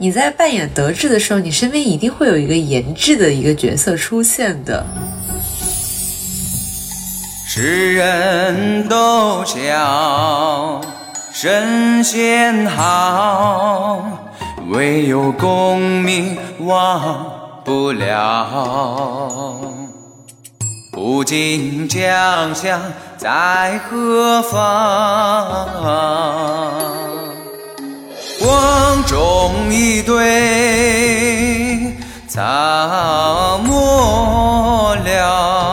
[0.00, 4.84] 你在扮演德智的时候，你身边一定会有一个颜值的一个角色出现的。
[7.46, 10.80] 世人都晓
[11.32, 14.04] 神仙好，
[14.68, 17.30] 唯有功名忘
[17.64, 19.60] 不了。
[20.90, 22.82] 不尽江乡
[23.16, 25.68] 在何方？
[28.46, 31.96] 瓮中一对
[32.28, 35.72] 草没了。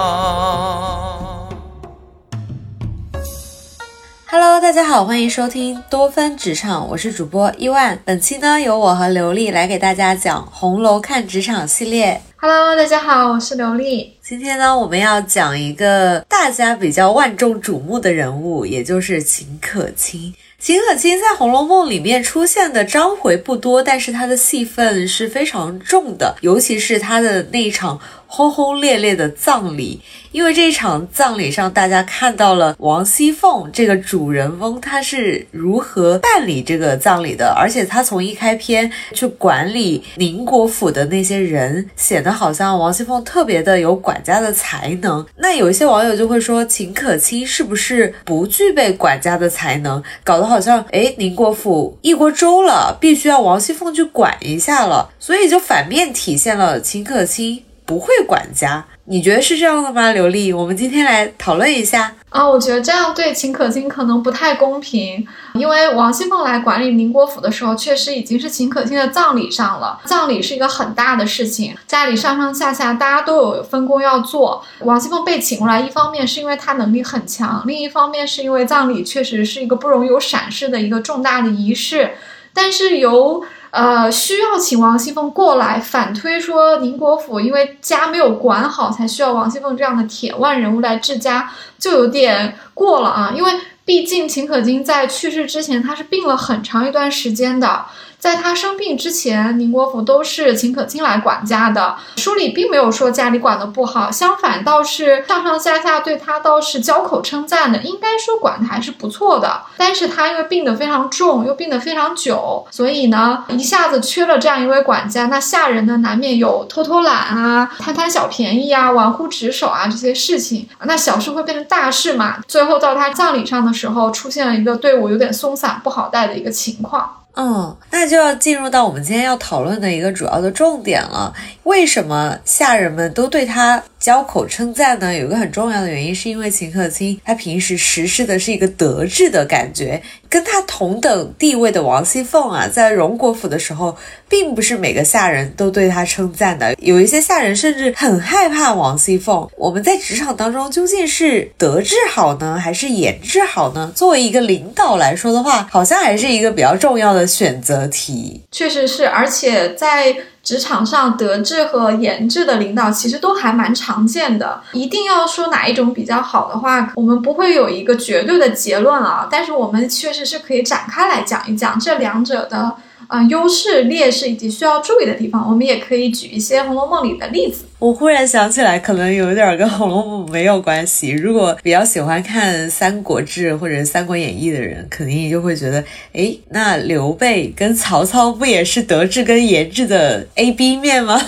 [4.30, 8.00] Hello，大家好，欢迎收听多芬职场，我是主播伊万。
[8.06, 12.22] 本期呢，由我和刘丽来给大家讲《红楼看职场》系列。
[12.38, 14.18] Hello，大家好，我是刘丽。
[14.22, 20.34] 今天呢，我们要讲一个大家比较万众瞩目的人物，也就是秦可卿。
[20.62, 28.00] 秦可卿在《红楼梦》里面出现的章回不多，但是她的戏份是非常重的，尤其是她的那一场。
[28.34, 30.00] 轰轰烈烈的葬礼，
[30.32, 45.26] 因为这场葬礼上，大家看到了王熙凤这个主人翁，她是如何办理这个葬礼的，而且她从一开篇去管理宁国府的那些人，显得好像王熙凤特别的有管家的才能。
[45.36, 57.62] 那有一些网友就会说，秦可卿是不是不具备管家的才能，搞得好像哎宁国府一锅粥了，必须要王熙凤去管一下了，所以就反面体现了秦可卿。
[57.92, 60.14] 不会管家，你觉得是这样的吗？
[60.14, 62.48] 刘丽，我们今天来讨论一下啊。
[62.48, 70.00] 我觉得这样对秦可卿可能不太公平，因为王熙凤来管理宁国府的时候，确实已经是秦可卿的葬礼上了。
[70.06, 74.64] 葬礼是一个很大的事情，家里上上下下大家都有分工要做。
[74.80, 82.12] 王熙凤被请过来，一方面是因为她能力很强，另一方面是因为葬礼确实是一个不容有闪失的一个重大的仪式，
[82.54, 83.44] 但是由。
[83.72, 93.34] 呃，需要请王熙凤过来反推说宁国府因为家没有管好，才需要王熙凤这样的铁腕人物来治家，就有点过了啊。
[93.36, 93.52] 因为
[93.84, 97.86] 毕竟秦可卿在去世之前，她是病了很长一段时间的。
[98.22, 101.96] 在他生病之前，宁国府都是秦可卿来管家的。
[102.18, 109.64] 书里并没有说家里管的不好，相反倒是上上下下对他倒是交口称赞的，应该说管的还是不错的。
[109.76, 120.70] 但是他因为病得非常重，又病得非常久，所以呢，一下子缺了这样一位管家，那下人呢难免有偷偷懒啊、贪贪小便宜啊、玩忽职守啊这些事情。
[120.84, 122.38] 那小事会变成大事嘛？
[122.48, 127.18] 最后到他葬礼上的时候，出现了一个队伍有点松散、不好带的一个情况。
[127.36, 131.34] 嗯，那就要进入到我们今天要讨论的一个主要的重点了。
[131.64, 135.14] 为什么下人们都对他交口称赞呢？
[135.14, 140.02] 有一个很重要的原因，是因为秦可卿他平时实施的是一个德智的感觉。
[140.28, 143.96] 跟他同等地位的王熙凤啊，在荣国府的时候，
[144.30, 149.48] 并不是每个下人都对他称赞的，有一些下人甚至很害怕王熙凤。
[149.58, 153.92] 我们在职场当中究竟是德智好呢，还是颜治好呢？
[153.94, 158.42] 作为一个领导来说的话，好像还是一个比较重要的选择题。
[158.52, 160.16] 确实是，而且在。
[160.44, 164.62] 职场上德智和颜值的领导其实都还蛮常见的。
[164.74, 169.28] 一定要说哪一种比较好的话，我们不会有一个绝对的结论啊。
[169.30, 172.76] 但是我们确实是可以展开来讲一讲这两者的。
[173.12, 177.66] 啊，优势、劣势以及需要注意的地方，我们也可以举一些《红楼梦》里的例子。
[177.78, 181.10] 我忽然想起来，可能有点跟《红楼梦》没有关系。
[181.10, 185.84] 如果比较喜欢看《三国志》或者《三国演义》的人，肯定就会觉得，
[186.14, 191.20] 哎，那刘备跟曹操不也是德智跟颜值的 A B 面吗？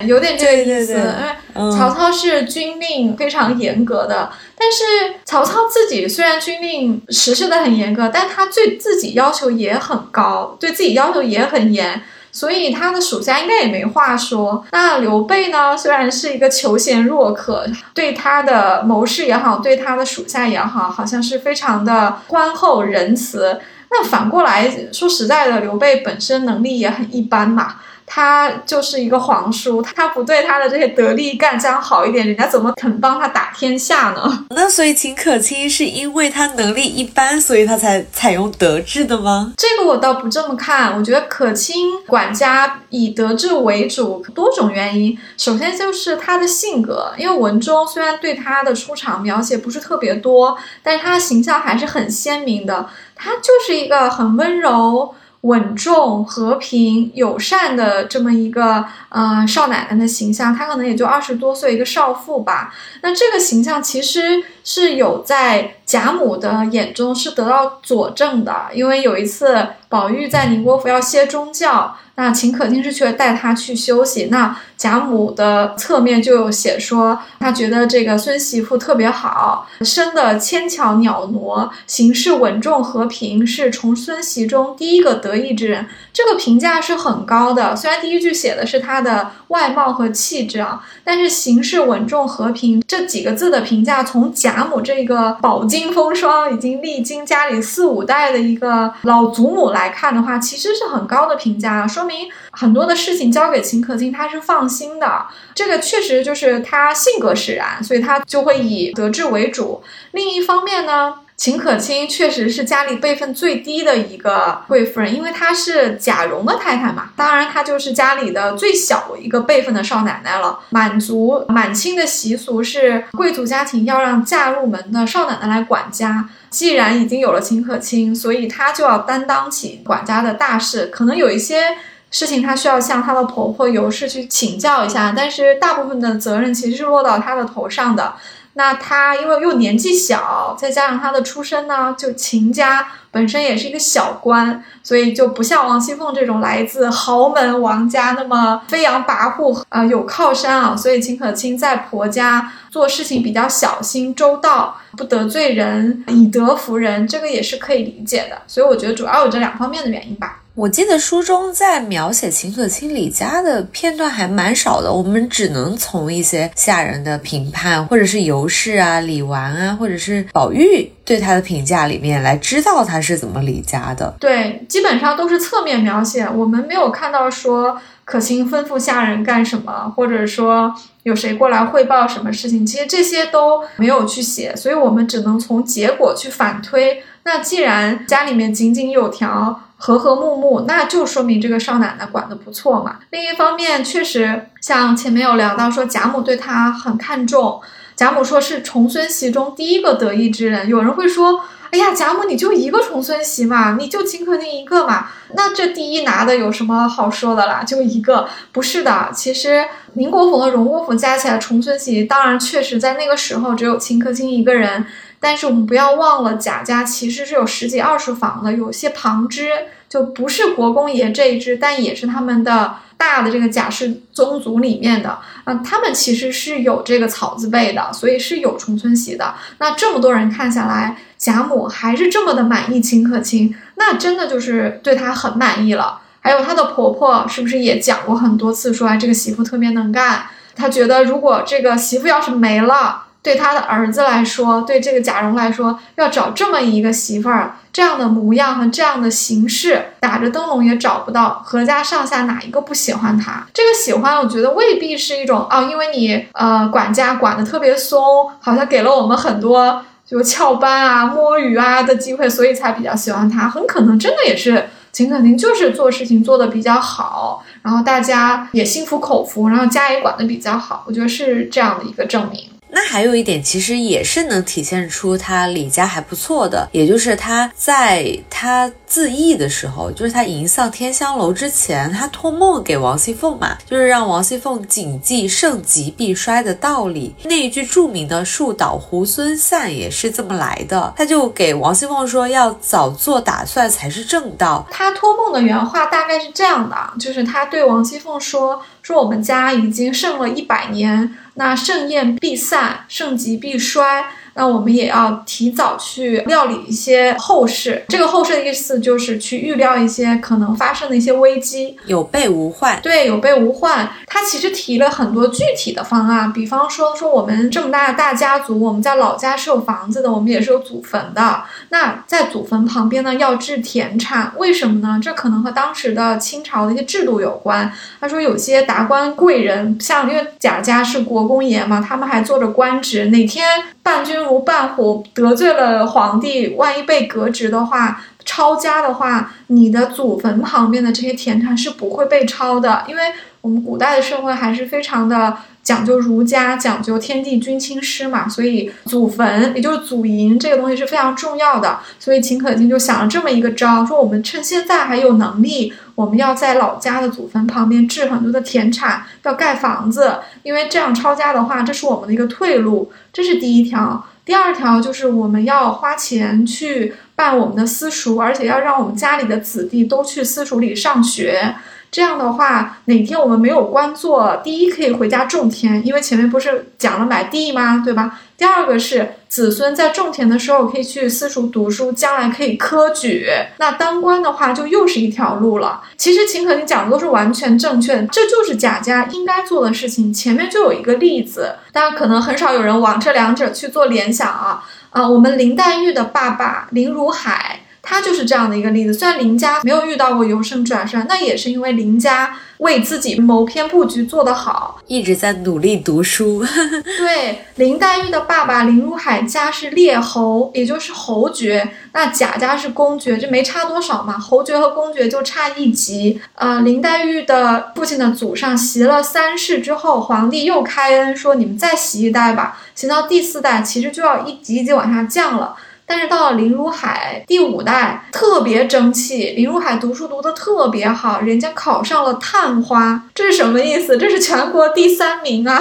[0.00, 12.02] 有点这个意思，因为曹操是军令非常严格的，但是曹操自己虽然军令实施的很严格，但他对自己要求也很高，对自己要求也很严，
[12.32, 14.64] 所以他的属下应该也没话说。
[14.72, 17.64] 那刘备呢，虽然是一个求贤若渴，
[17.94, 23.60] 对他的谋士也好，对他的属下也好，好像是非常的宽厚仁慈。
[23.90, 27.76] 那反过来说实在的，刘备本身能力也很一般嘛。
[28.08, 34.46] 他就是一个皇叔，他不对他的这些得力干将好一点，人家怎么肯帮他打天下呢？
[34.50, 39.52] 那所以秦可卿是因为他能力一般，所以他才采用德治的吗？
[39.56, 41.76] 这个我倒不这么看，我觉得可卿
[42.06, 45.16] 管家以德治为主，多种原因。
[45.36, 52.88] 首先就是他的性格，因为文中虽然对他的出场描写不是特别多，但是他的形象还是很鲜明的。
[53.14, 55.14] 他就是一个很温柔。
[55.42, 62.74] 稳重、和平、友善的这么一个呃少奶奶的形象，她可能也就二十多岁一个少妇吧。
[63.02, 71.96] 那这个形象其实是有在贾母的眼中是得到佐证的，因为有一次宝玉在宁国府要歇中教。
[72.16, 74.24] 那秦可卿是去带他去休息。
[74.24, 85.86] 那贾母的侧面就有写说，他觉得这个孙媳妇特别好，生的纤巧袅娜，行事稳重和平，是重孙媳中第一个得意之人。
[86.12, 87.76] 这个评价是很高的。
[87.76, 105.26] 虽然第一句写的是他的外貌和气质啊，但是行事稳重和平这几个字的评价，从贾母这个饱经风霜、已经历经家里四五代的一个老祖母来来看的话，其实是很高的评价，说明很多的事情交给秦可卿，他是放心的。
[105.54, 109.82] 这个确实就是他性格使然，所以他就会以得志为主。
[110.12, 111.14] 另一方面呢？
[111.38, 117.10] 秦可卿确实是家里辈分最低的一个贵夫人，因为她是贾蓉的太太嘛。
[117.14, 120.58] 当然，她就是家里的最小一个辈分的少奶奶了。
[120.70, 126.28] 满族满清的习俗是，贵族家庭要让嫁入门的少奶奶来管家。
[126.50, 130.86] 既然已经有了秦可卿，所以她就要担当起管家的大事。
[130.86, 131.76] 可能有一些
[132.10, 138.14] 事情她需要向她的婆婆尤氏去请教一下，但是大部分的责任其实是落到她的头上的。
[138.58, 150.76] 那他因为又年纪小，再加上他的出身呢，就秦家本身也是一个小官，所以就不像王熙凤这种来自豪门王家那么飞扬跋扈，呃，有靠山啊。
[150.76, 158.42] 所以秦可卿在婆家做事情比较小心周到，不得罪人，以德服人，这个也是可以理解的。
[158.48, 160.40] 所以我觉得主要有这两方面的原因吧。
[160.58, 174.12] 我记得书中在描写秦可卿李家的片段还蛮少的，我们只能从一些下人的评判，或者是尤氏啊、李纨啊，或者是宝玉对他的评价里面来知道他是怎么理家的。
[174.18, 187.00] 对，基本上都是侧面描写，我们没有看到说可卿吩咐下人干什么，或者说有谁过来汇报什么事情，其实这些都没有去写，所以我们只能从结果去反推。
[187.28, 189.60] 那既然家里面井井有条。
[189.80, 192.98] 和和睦睦，那就说明这个少奶奶管得不错嘛。
[193.10, 197.60] 另一方面，确实像前面有聊到说贾母对她很看重，
[197.94, 200.68] 贾母说是重孙媳中第一个得意之人。
[200.68, 207.62] 有人会说，哎呀，贾母你就一个重孙媳嘛，你就秦可卿一个嘛，那这第一拿的有什么好说的啦？
[207.62, 209.10] 就一个，不是的。
[209.14, 214.84] 其实宁国府和荣国府加起来重孙媳，当然确实在那个时候只有秦可卿一个人。
[215.20, 219.50] 但是我们不要忘了，贾家其实是有十几二十房的，有些旁支
[219.88, 229.34] 就不是国公爷这一支，但也是他们的大的这个贾氏宗族里面的，嗯，他们其实是有这个草字辈的，所以是有重孙媳的。
[229.58, 236.00] 那这么多人看下来，贾母还是这么的满意秦可卿，那真的就是对她很满意了。
[236.20, 243.06] 还有她的婆婆是不是也讲过很多次，说哎这个媳妇特别能干，她觉得如果这个媳妇要是没了。
[243.22, 251.42] 对他的儿子来说，对这个贾蓉来说，要找这么一个媳妇儿，这样的模样和这样的形式，打着灯笼也找不到。
[251.44, 253.46] 何家上下哪一个不喜欢他？
[253.52, 263.48] 这个喜欢，我觉得未必是一种哦，因为你呃管家管的特别松，好像给了我们很多就翘班啊、摸鱼啊的机会，所以才比较喜欢他。
[263.48, 270.84] 很可能真的也是秦可卿就是做事情做的比较好，然后大家也心服口服，然后家也管的比较好。
[270.86, 272.48] 我觉得是这样的一个证明。
[272.70, 287.14] 那还有一点，其实也是能体现出他李家还不错的，也就是他在他自缢的时候，就是他迎丧天香楼之前，他托梦给王熙凤嘛，就是让王熙凤谨记盛极必衰的道理。
[287.24, 290.92] 那一句著名的“树倒猢狲散”也是这么来的。
[290.96, 294.66] 他就给王熙凤说，要早做打算才是正道。
[294.70, 304.06] 他托梦的原话大概是这样的，就是他对王熙凤说：“说我们家已经盛了一百年。”那盛宴必散，盛极必衰。
[304.38, 307.84] 那我们也要提早去料理一些后事。
[307.88, 312.80] 这个后事的意思就是去预料一些可能发生的一些危机，有备无患。
[312.80, 313.90] 对，有备无患。
[314.06, 321.42] 他其实提了很多具体的方案，比方说说我们这么大的大家族，我们在老家是有房子的，我们也是有祖坟的。
[321.70, 325.00] 那在祖坟旁边呢，要置田产，为什么呢？
[325.02, 327.72] 这可能和当时的清朝的一些制度有关。
[328.00, 333.44] 他说有些达官贵人，像因为贾家是国公爷嘛，他们还做着官职，哪天。
[333.88, 343.02] 伴君如伴虎，得罪了皇帝，万一被革职的话，抄家的话，你的祖坟旁边的这些田产是不会被抄的，因为
[343.40, 345.38] 我们古代的社会还是非常的。
[345.68, 351.80] 讲究儒家，讲究天地君亲师嘛，所以祖坟也就是祖茔这个东西是非常重要的。
[351.98, 362.90] 所以秦可卿就想了这么一个招，说我们趁现在还有能力，我们要在老家的祖坟旁边置很多的田产，要盖房子，因为这样抄家的话，这是我们的一个退路。
[363.12, 364.06] 这是第一条。
[364.24, 371.54] 第二条就是我们要花钱去办我们的私塾，而且要让我们家里的子弟都去私塾里上学。
[371.90, 377.82] 这样的话，哪天我们没有官做，第一可以回家种田，因为前面不是讲了买地吗？
[377.84, 378.20] 对吧？
[378.36, 383.26] 第二个是子孙在种田的时候可以去私塾读书，将来可以科举。
[383.58, 385.82] 那当官的话，就又是一条路了。
[385.96, 390.12] 其实秦可卿讲的都是完全正确，这就是贾家应该做的事情。
[390.12, 394.62] 前面就有一个例子，大家可能很少有人往这两者去做联想啊。
[394.90, 397.60] 啊，我们林黛玉的爸爸林如海。
[397.88, 398.92] 他就是这样的一个例子。
[398.92, 406.44] 虽然林家没有遇到过由盛转衰，那也是因为林家为自己谋篇布局做得好，一直在努力读书。
[406.98, 414.18] 对，林黛玉的爸爸林如海家是列侯，也就是侯爵，那贾家是公爵，这没差多少嘛。
[414.18, 416.20] 侯爵和公爵就差一级。
[416.34, 425.56] 呃，林黛玉的父亲的祖上袭了三世之后，皇帝又开恩说：“你们再袭一代吧。”袭到第四代，其实就要一级一级往下降了。
[425.88, 429.30] 但是到了林如海第五代，特别争气。
[429.30, 433.96] 林如海读书读得特别好，人家考上了探花，这是什么意思？
[433.96, 435.58] 这是全国第三名啊！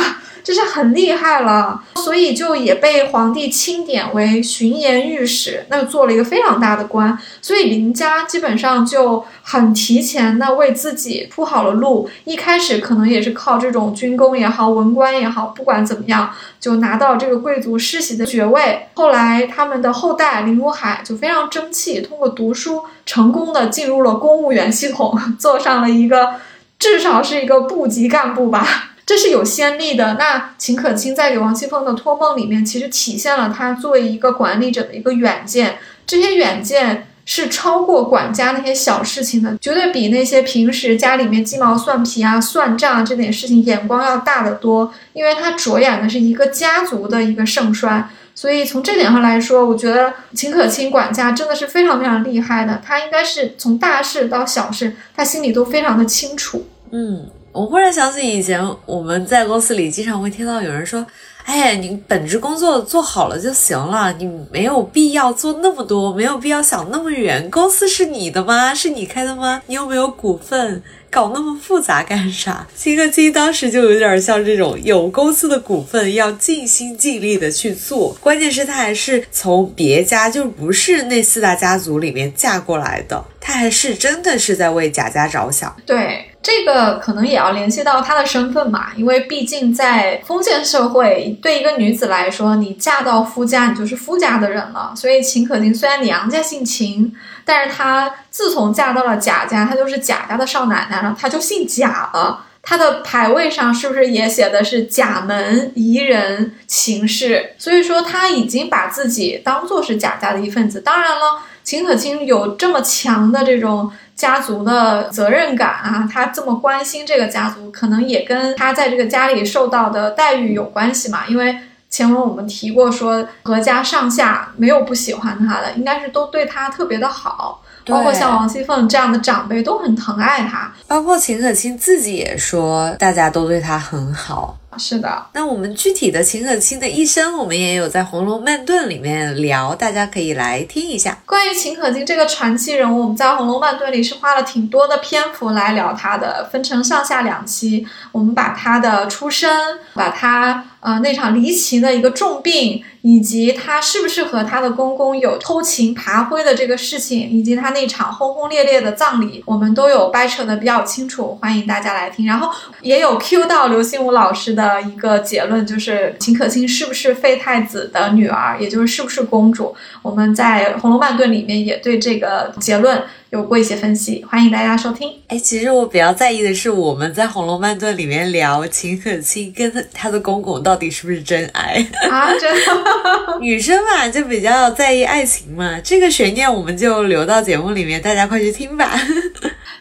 [0.48, 7.20] 就是很厉害了，所以就也被皇帝钦点为巡盐御史，那就做了一个非常大的官。
[7.42, 12.10] 所以林家基本上就很提前的为自己铺好了路。
[12.24, 18.88] 一开始可能也是靠这种军功也好，文官也好，不管怎么样，就拿到这个贵族世袭的爵位。
[18.94, 26.36] 后来他们的后代林如海就非常争气，通过读书成功的进入了公务员系统， 做上了一个
[26.80, 28.94] 至少是一个部级干部吧。
[29.08, 30.16] 这是有先例的。
[30.20, 35.78] 那秦可卿在给王熙凤的托梦里面，其实体现了他作为一个管理者的一个远见。
[36.06, 44.94] 这些远见是超过管家那些小事情的，绝对比那些平时家里面鸡毛蒜皮啊、算账啊这点事情眼光要大得多。
[45.14, 52.82] 因为他着眼的是一个家族的一个盛衰，所以从这点上来说，我觉得秦可卿管家真的是非常非常厉害的。
[52.86, 56.68] 他应该是从大事到小事，他心里都非常的清楚。
[56.92, 57.30] 嗯。
[57.58, 61.04] 我忽然想起以前我们在公司里经常会听到有人说
[61.44, 67.50] ：“哎，你本职工作做好了就行了，你没有必要做那么多，没有必要想那么远。
[67.50, 68.76] 公司是你的吗？
[68.76, 69.64] 是你开的吗？
[69.66, 70.84] 你有没有股份？
[71.10, 78.16] 搞那么复杂干啥？”秦可卿当时就有点像这种有公司的股份，要尽心尽力的去做。
[78.22, 85.76] 关键是她还是从别家，就不是那四大家族里面嫁过来的，她还是真的是在为贾家着想。
[85.88, 86.24] 对。
[86.48, 94.94] 这个可能也要联系到她的身份嘛，因为毕竟在封建社会，对一个女子来说，你嫁到夫家，你就是夫家的人了。
[94.96, 97.14] 所以秦可卿虽然娘家姓秦，
[97.44, 102.46] 但是她自从嫁到了贾家，她就是贾家的少奶奶了，她就姓贾了。
[102.64, 107.56] 她的牌位上是不是也写的是贾门宜人秦氏？
[107.58, 110.80] 所以说，她已经把自己当做是贾家的一份子。
[110.80, 113.92] 当然了，秦可卿有这么强的这种。
[114.18, 121.28] 家族的责任感啊，他这么关心这个家族，可能也跟他在这个家里受到的待遇有关系嘛。
[121.28, 121.56] 因为
[121.88, 134.58] 前文我们提过，说何家上下没有不喜欢他的，应该是都对他特别的好，包括像王熙凤这样的长辈都很疼爱他，包括秦可卿自己也说，大家都对他很好。
[134.78, 141.18] 是的，那我们具体的秦可卿的一生，我们也有在《红楼梦顿》里面聊，大家可以来听一下。
[141.26, 147.88] 关于秦可卿这个传奇人物，我们在《红楼梦顿》里是花了挺多的篇幅来聊他的，分成上下两期。
[148.12, 149.50] 我们把他的出身，
[149.94, 152.84] 把他呃那场离奇的一个重病。
[153.02, 162.26] 以及他是不是和他的公公有偷情爬灰的这个事情，以及他那场轰轰烈烈的葬礼，我们都有掰扯的比较清楚，欢迎大家来听。
[162.26, 162.52] 然后
[162.82, 169.76] 也有 Q 到刘心武老师的一个结论，就是秦可卿是不是废太子的女儿，也就是是不是公主。
[170.02, 173.04] 我们在《红楼梦顿》里面也对这个结论。
[173.30, 175.12] 有过一些分析，欢迎大家收听。
[175.28, 182.32] 哎，其实我比较在意的是，我们在《红楼梦顿》里面聊秦可卿跟她的公公到底是不是真爱 啊？
[182.40, 188.98] 真的， 女生嘛就比较在意爱情嘛，这个悬念我们就留到节目里面，大家快去听吧。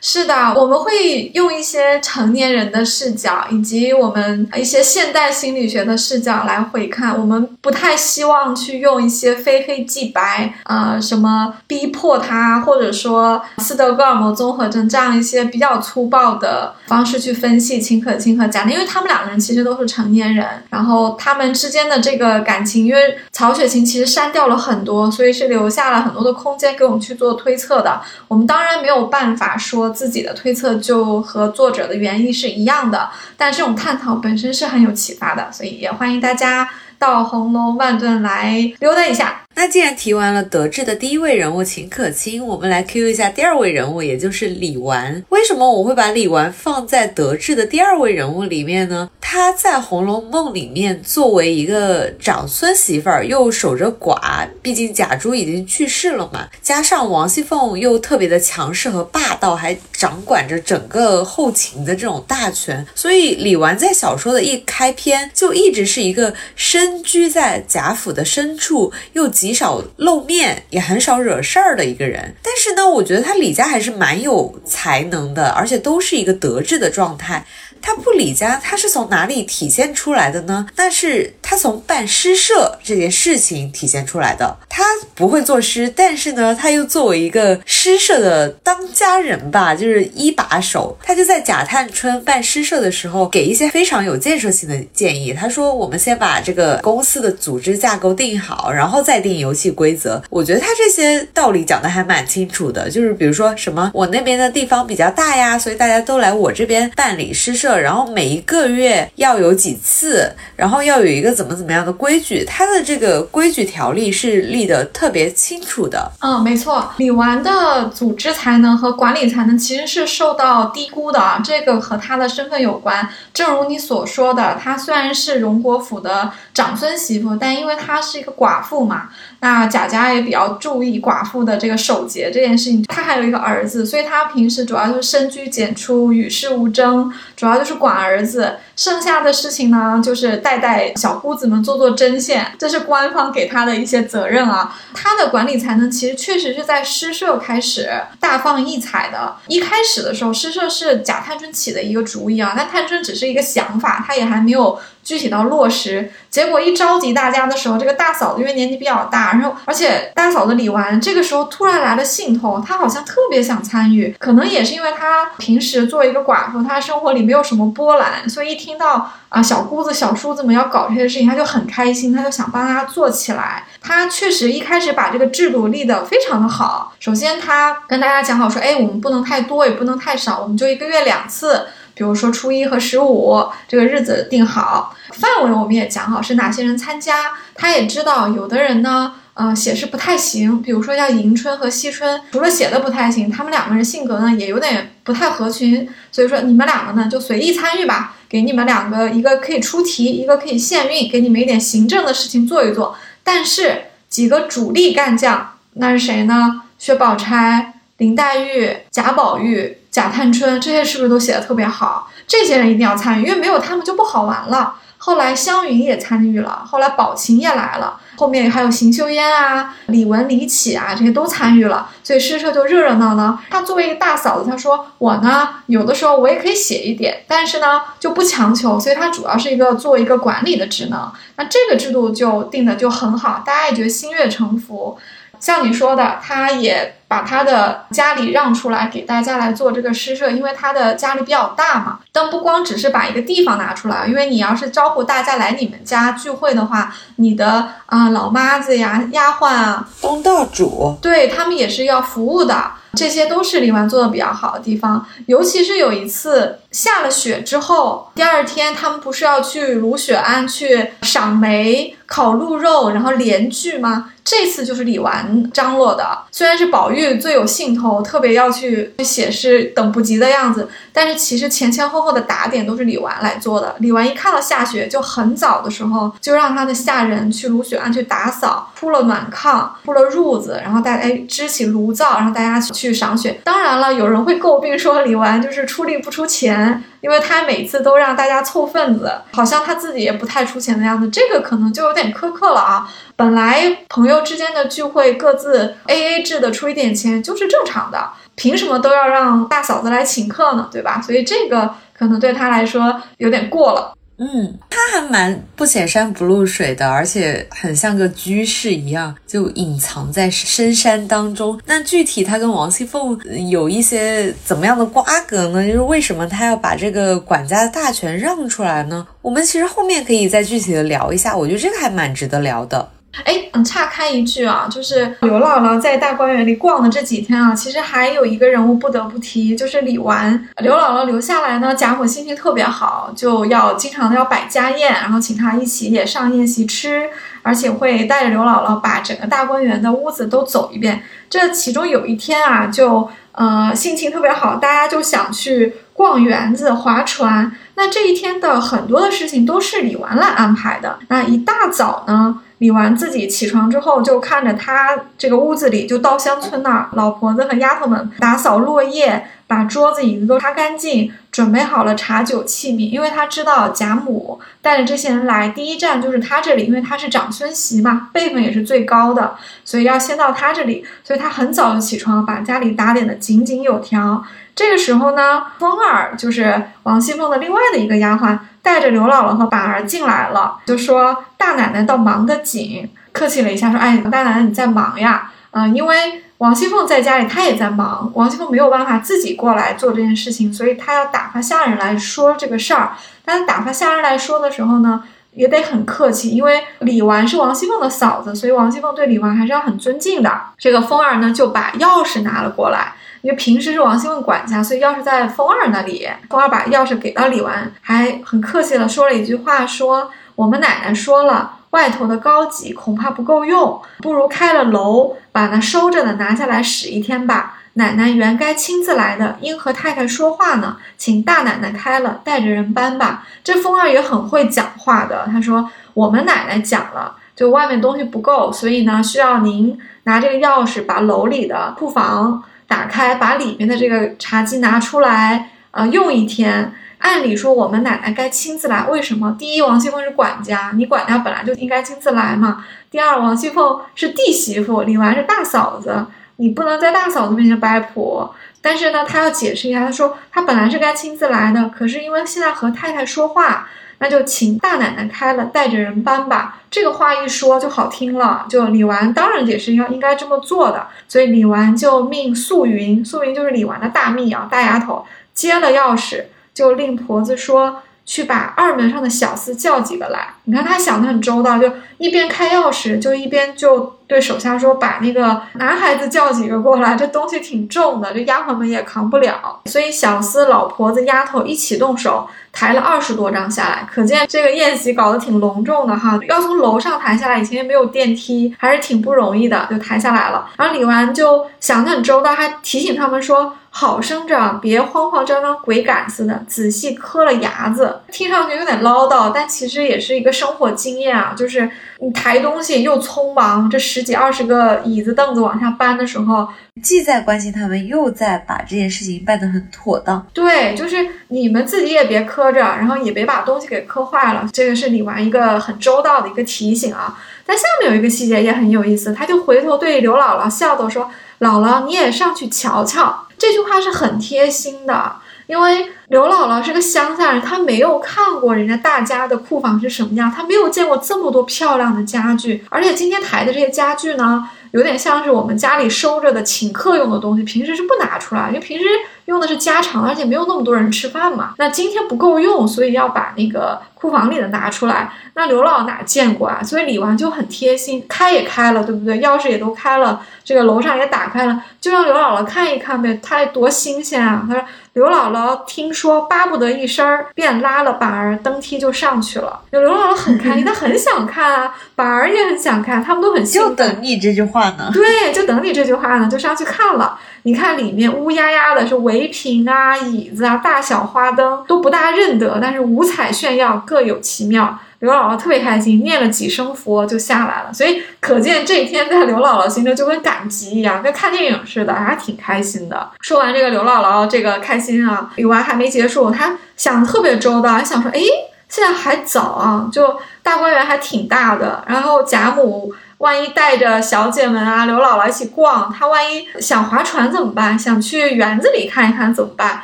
[0.00, 7.18] 是的，我们会用一些成年人的视角，以及我们一些现代心理学的视角来回看。
[7.18, 28.00] 我们不太希望去用一些非黑即白，呃，什么逼迫他，或者说斯德哥尔摩综合症这样一些比较粗暴的方式去分析秦可卿和贾玲，因为他们两个人其实都是成年人，然后他们之间的这个感情，因为曹雪芹其实删掉了很多，所以是留下了很多的空间给我们去做推测的。
[28.28, 29.86] 我们当然没有办法说。
[29.96, 39.40] 自己的推测就和作者的原意是一样的，但这种探讨本身是很有启发的，所以也欢迎大家到红楼万顿来溜达一下。
[39.58, 45.24] 那既然提完了德智的第一位人物秦可卿，我们来 Q 一下第二位人物，也就是李纨。
[45.30, 49.10] 为什么我会把李纨放在德智的第二位人物里面呢？
[49.18, 69.45] 她在《红楼梦》里面作为一个长孙媳妇儿，又守着寡，毕竟贾珠已经去世了嘛，加上王熙凤又特别的强势和霸道，还掌管着整个后勤的这种大权，所以李纨在小说的一开篇就一直是一个身居在贾府的深处，又极。
[69.46, 72.34] 极少露面，也很少惹事儿的一个人。
[72.42, 77.46] 但是呢，我觉得他李家还是蛮有才能的，而且都是一个德智的状态。
[77.80, 80.66] 他不理家，他是从哪里体现出来的呢？
[80.76, 84.56] 那是他从办诗社这件事情体现出来的。
[84.68, 84.82] 他
[85.14, 90.96] 不会作诗，但是呢，他又作为一个诗社的当家人吧，就是一把手。
[91.02, 95.32] 他就在贾探春办诗社的时候，给一些非常有建设性的建议。
[95.32, 102.90] 他说：“我们先把这个公司的组织架构定好，然后再定游戏规则。”我觉得他这些道理讲的还蛮清楚的。
[102.90, 107.65] 就是比如说什么，我那边的地方比较大呀，所以大家都来我这边办理诗社。
[107.74, 116.12] 然后每一个月要有几次，然后要有一个怎么怎么样的规矩，他的这个规矩条例是立得特别清楚的。
[116.20, 123.08] 嗯，没错，李纨的组织才能和管理才能其实是受到低估的啊，这个和他的身份有关。
[123.32, 129.08] 正如你所说的，他虽然是荣国府的长孙媳妇，但因为她是一个寡妇嘛。
[129.46, 132.82] 那贾家也比较注意寡妇的这个守节这件事情。
[132.88, 138.56] 他还有一个儿子，所以他平时主要就是深居简出，与世无争，主要就是管儿子。
[138.74, 144.76] 剩下的事情呢，就是带带小姑子们做做针线，这是官方给他的一些责任啊。
[144.92, 147.88] 他的管理才能其实确实是在诗社开始
[148.18, 149.36] 大放异彩的。
[149.46, 154.76] 一开始的时候，诗社是贾探春起的一个主意啊，但探春只是一个想法，他也还没有。
[155.06, 173.62] 具体到落实，结果一召集大家的时候，这个大嫂子因为年纪比较大，然后而且大嫂子李纨这个时候突然来了兴头，她好像特别想参与，可能也是因为她平时作为一个寡妇，她生活里没有什么波澜，所以一听到啊小姑子、小叔子们要搞这些事情，她就很开心，她就想帮大家做起来。
[173.80, 181.68] 她确实一开始把这个制度立得非常的好，首先她跟大家讲好说，哎，我们不能太多，也不能太少，我们就一个月两次。
[181.96, 187.32] 比如说初一和十五这个日子定好，范围我们也讲好是哪些人参加。
[187.54, 190.60] 他也知道有的人呢，呃，写诗不太行。
[190.60, 195.88] 比如说像迎春和惜春，除了写的不太行，他们两个人性格呢也有点不太合群。
[196.12, 202.94] 所以说你们两个呢就随意参与吧，给你们两个一个可以出题，一个可以限运，给你们一点行政的事情做一做。
[203.24, 206.64] 但是几个主力干将，那是谁呢？
[206.78, 209.78] 薛宝钗、林黛玉、贾宝玉。
[209.96, 212.06] 贾探春这些是不是都写的特别好？
[212.26, 214.74] 这些人一定要参与，因为没有他们就不好玩了。
[214.98, 223.38] 后来湘云也参与了，后来宝琴也来了，后面还有邢岫烟啊、李文、李绮啊，这些都参与了，所以诗社就热热闹闹。
[223.48, 231.10] 她作为一个大嫂子，她说我呢，有的时候我也可以写一点，但是呢就不强求，所以她主要是一个做一个管理的职能。
[231.36, 234.98] 那这个制度就定的就很好，大家也觉得心悦诚服。
[235.40, 242.00] 像你说的，他也把他的家里让出来给大家来做这个诗社，因为他的家里比较大嘛。
[242.12, 252.72] 但不光只是把一个地方拿出来，因为你要是招呼大家来你们家聚会的话，你的啊老妈子呀、丫鬟啊、东道主，对他们也是要服务的。
[252.94, 264.12] 这些都是李纨做的比较好的地方，尤其是有一次下了雪之后，第二天他们不是要去卢雪庵去赏梅、烤鹿肉，然后联聚吗？
[264.24, 266.04] 这次就是李纨张罗的。
[266.32, 273.76] 虽然是宝玉最有兴头，特别要去写诗，等不及的样子，但是其实前前后后的打点都是李纨来做的。
[273.78, 282.56] 李纨一看到下雪，就很早的时候就让他的下人去卢雪庵去打扫，铺了暖炕，铺了褥子，然后大家支起炉灶，然后大家。
[282.72, 292.90] 去赏雪，当然了，有人会诟病说李纨就是出力不出钱，因为他每次都让大家凑份子，好像他自己也不太出钱的样子，这个可能就有点苛刻了啊。
[293.14, 300.68] 本来朋友之间的聚会，各自 A A 制的出一点钱就是正常的，凭什么都要让大嫂子来请客呢？
[300.72, 301.00] 对吧？
[301.00, 303.95] 所以这个可能对他来说有点过了。
[304.18, 311.60] 嗯，他还蛮不显山不露水的，而且很像个居士一样，就隐藏在深山当中。
[311.66, 313.18] 那具体他跟王熙凤
[313.50, 315.66] 有一些怎么样的瓜葛呢？
[315.66, 319.06] 就是为什么他要把这个管家的大权让出来呢？
[319.20, 322.88] 我们其实后面可以再具体的聊一下，我觉得这个还蛮值得聊的。
[323.24, 330.48] 哎，嗯，岔开一句啊，就是刘姥姥在大观园里逛的这几天啊，其实还有一个人物不得不提，就是李纨。
[330.58, 337.08] 刘姥姥留下来呢，贾母心情特别好，就要经常的要摆家宴，然后请她一起也上宴席吃，
[337.42, 341.02] 而且会带着刘姥姥把整个大观园的屋子都走一遍。
[341.30, 347.50] 这其中有一天啊，就呃心情特别好，大家就想去逛园子、划船。
[347.74, 350.98] 那这一天的很多的事情都是李纨来安排的。
[351.08, 352.42] 那一大早呢。
[352.58, 362.90] 李纨自己起床之后，就看着他这个屋子里，就稻香村那儿，老婆子和丫头们打扫落叶，把桌子椅子都擦干净，准备好了茶酒器皿。
[362.90, 370.82] 因为他知道贾母带着这些人来，第一站就是他这里，因为他是长孙媳嘛，辈分也是最高的，所以要先到他这里。
[371.04, 374.24] 所以他很早就起床，把家里打点的井井有条。
[374.54, 378.38] 这个时候呢，风儿就是王熙凤的另外的一个丫鬟。
[378.66, 385.30] 带着刘姥姥和板儿进来了，就说大奶奶倒忙得紧，客气了一下说：“哎，大奶奶你在忙呀？
[385.52, 388.10] 嗯，因为王熙凤在家里，她也在忙。
[388.14, 392.94] 王熙凤没有办法自己过来做这件事情，所以她要打发下人来说这个事儿。
[393.24, 400.28] 但打发下人来说的时候呢，也得很客气，因为李纨是王熙凤的嫂子，所以王熙凤对李纨还是要很尊敬的。
[400.58, 406.08] 这个凤儿呢，就把钥匙拿了过来。”因为平时是王熙凤管家，所以钥匙在凤儿那里。
[406.30, 417.54] 凤儿把钥匙给到李纨，还很客气的说了一句话：“说我们奶奶说了，外头的高级恐怕不够用，不如开了楼，把那收着的拿下来使一天吧。
[417.74, 436.72] 奶奶原该亲自来的，应和太太说话呢，请大奶奶开了，带着人搬吧。”这凤儿也很会讲话的，他说：“我们奶奶讲了，就外面东西不够，所以呢，需要您拿这个钥匙把楼里的库房。”打开，把里面的这个茶几拿出来，呃，用一天。
[436.98, 438.86] 按理说，我们奶奶该亲自来。
[438.86, 439.36] 为什么？
[439.38, 442.64] 第一，王熙凤是管家，你管家本来就应该亲自来嘛。
[442.90, 448.26] 第二，王熙凤是弟媳妇，李纨是大嫂子，你不能在大嫂子面前摆谱。
[448.62, 453.68] 但是呢，她要解释一下，她说她本来是该亲自来的，可是因为现在和太太说话。
[453.98, 456.60] 那就请大奶奶开了，带着人搬吧。
[456.70, 460.88] 这个话一说就好听了，就李纨当然也是要应该这么做的。
[461.08, 470.34] 所以李纨就命素云，素云就是李纨的大蜜啊，大丫头接了钥匙，就令婆子说去把二门上的小厮叫几个来。
[470.44, 479.60] 你看他想的很周到，就一边开钥匙，就一边就对手下说把那个男孩子叫几个过来，这东西挺重的，这丫鬟们也扛不了。
[479.66, 482.28] 所以小厮、老婆子、丫头一起动手。
[482.58, 486.18] 抬了二十多张下来，可见这个宴席搞得挺隆重的哈。
[486.26, 490.48] 要从楼上抬下来，以前也没有电梯，还是挺不容易的，就抬下来了。
[490.56, 501.34] 然后李纨就想得很周到，还提醒他们说：“好生着，别慌慌张张，鬼赶似的，仔细磕了牙子。”听上去有点唠叨，但其实也是一个生活经验啊。
[501.36, 506.48] 就是你抬东西又匆忙，这十几二十个椅子凳子往下搬的时候，
[506.82, 510.26] 既在关心他们，又在把这件事情办得很妥当。
[510.32, 512.46] 对，就是你们自己也别磕。
[512.46, 517.18] 着，然后也别把东西给磕坏了，这个是李纨一个很周到的一个提醒啊。
[517.44, 521.10] 但下面有一个细节也很有意思，他就回头对刘姥姥笑着说
[521.40, 534.48] ：“姥姥，你也上去瞧瞧。”这句话是很贴心的，因为刘姥姥是个乡下人，她没有看过人家大家的库房是什么样，她没有见过这么多漂亮的家具，而且今天抬的这些家具呢。
[534.72, 538.84] 有点像是我们家里收着的请客用的东西，平时是不拿出来，因为平时
[539.24, 541.54] 用的是家常，而且没有那么多人吃饭嘛。
[541.56, 545.10] 那今天不够用，所以要把那个库房里的拿出来。
[545.34, 546.62] 那刘姥哪见过啊？
[546.62, 549.20] 所以李纨就很贴心，开也开了，对不对？
[549.20, 553.18] 钥匙也都开了，这个楼上也打开了，就让刘姥姥看一看呗。
[553.22, 554.44] 她多新鲜啊！
[554.48, 554.62] 她说。
[554.96, 559.60] 刘姥姥听说，巴不得一声儿，便拉了板儿登梯就上去了。
[559.70, 563.68] 刘姥姥很开心， 她很想看啊，板儿也很想看，他们都很兴奋。
[563.68, 564.90] 就等你这句话呢。
[564.94, 567.18] 对，就等你这句话呢，就上去看了。
[567.42, 574.78] 你看里面乌压压的，是围屏啊、椅子啊，大小花灯都不大认得，但是五彩炫耀，各各有奇妙。
[574.98, 583.10] 刘姥姥特别开心，念了几声佛就下来了，所以可见这一天在刘姥姥心中就跟赶集一样，跟看电影似的，还挺开心的。
[583.20, 588.20] 说完这个刘姥姥这个开心啊，李纨还没结束，她想特别周到，想说，哎，
[588.68, 597.78] 现在还早啊，就大观园还挺大的，然后贾母万一带着小姐们啊，刘姥姥一起逛，她万一想划船怎么办？
[597.78, 599.82] 想去园子里看一看怎么办？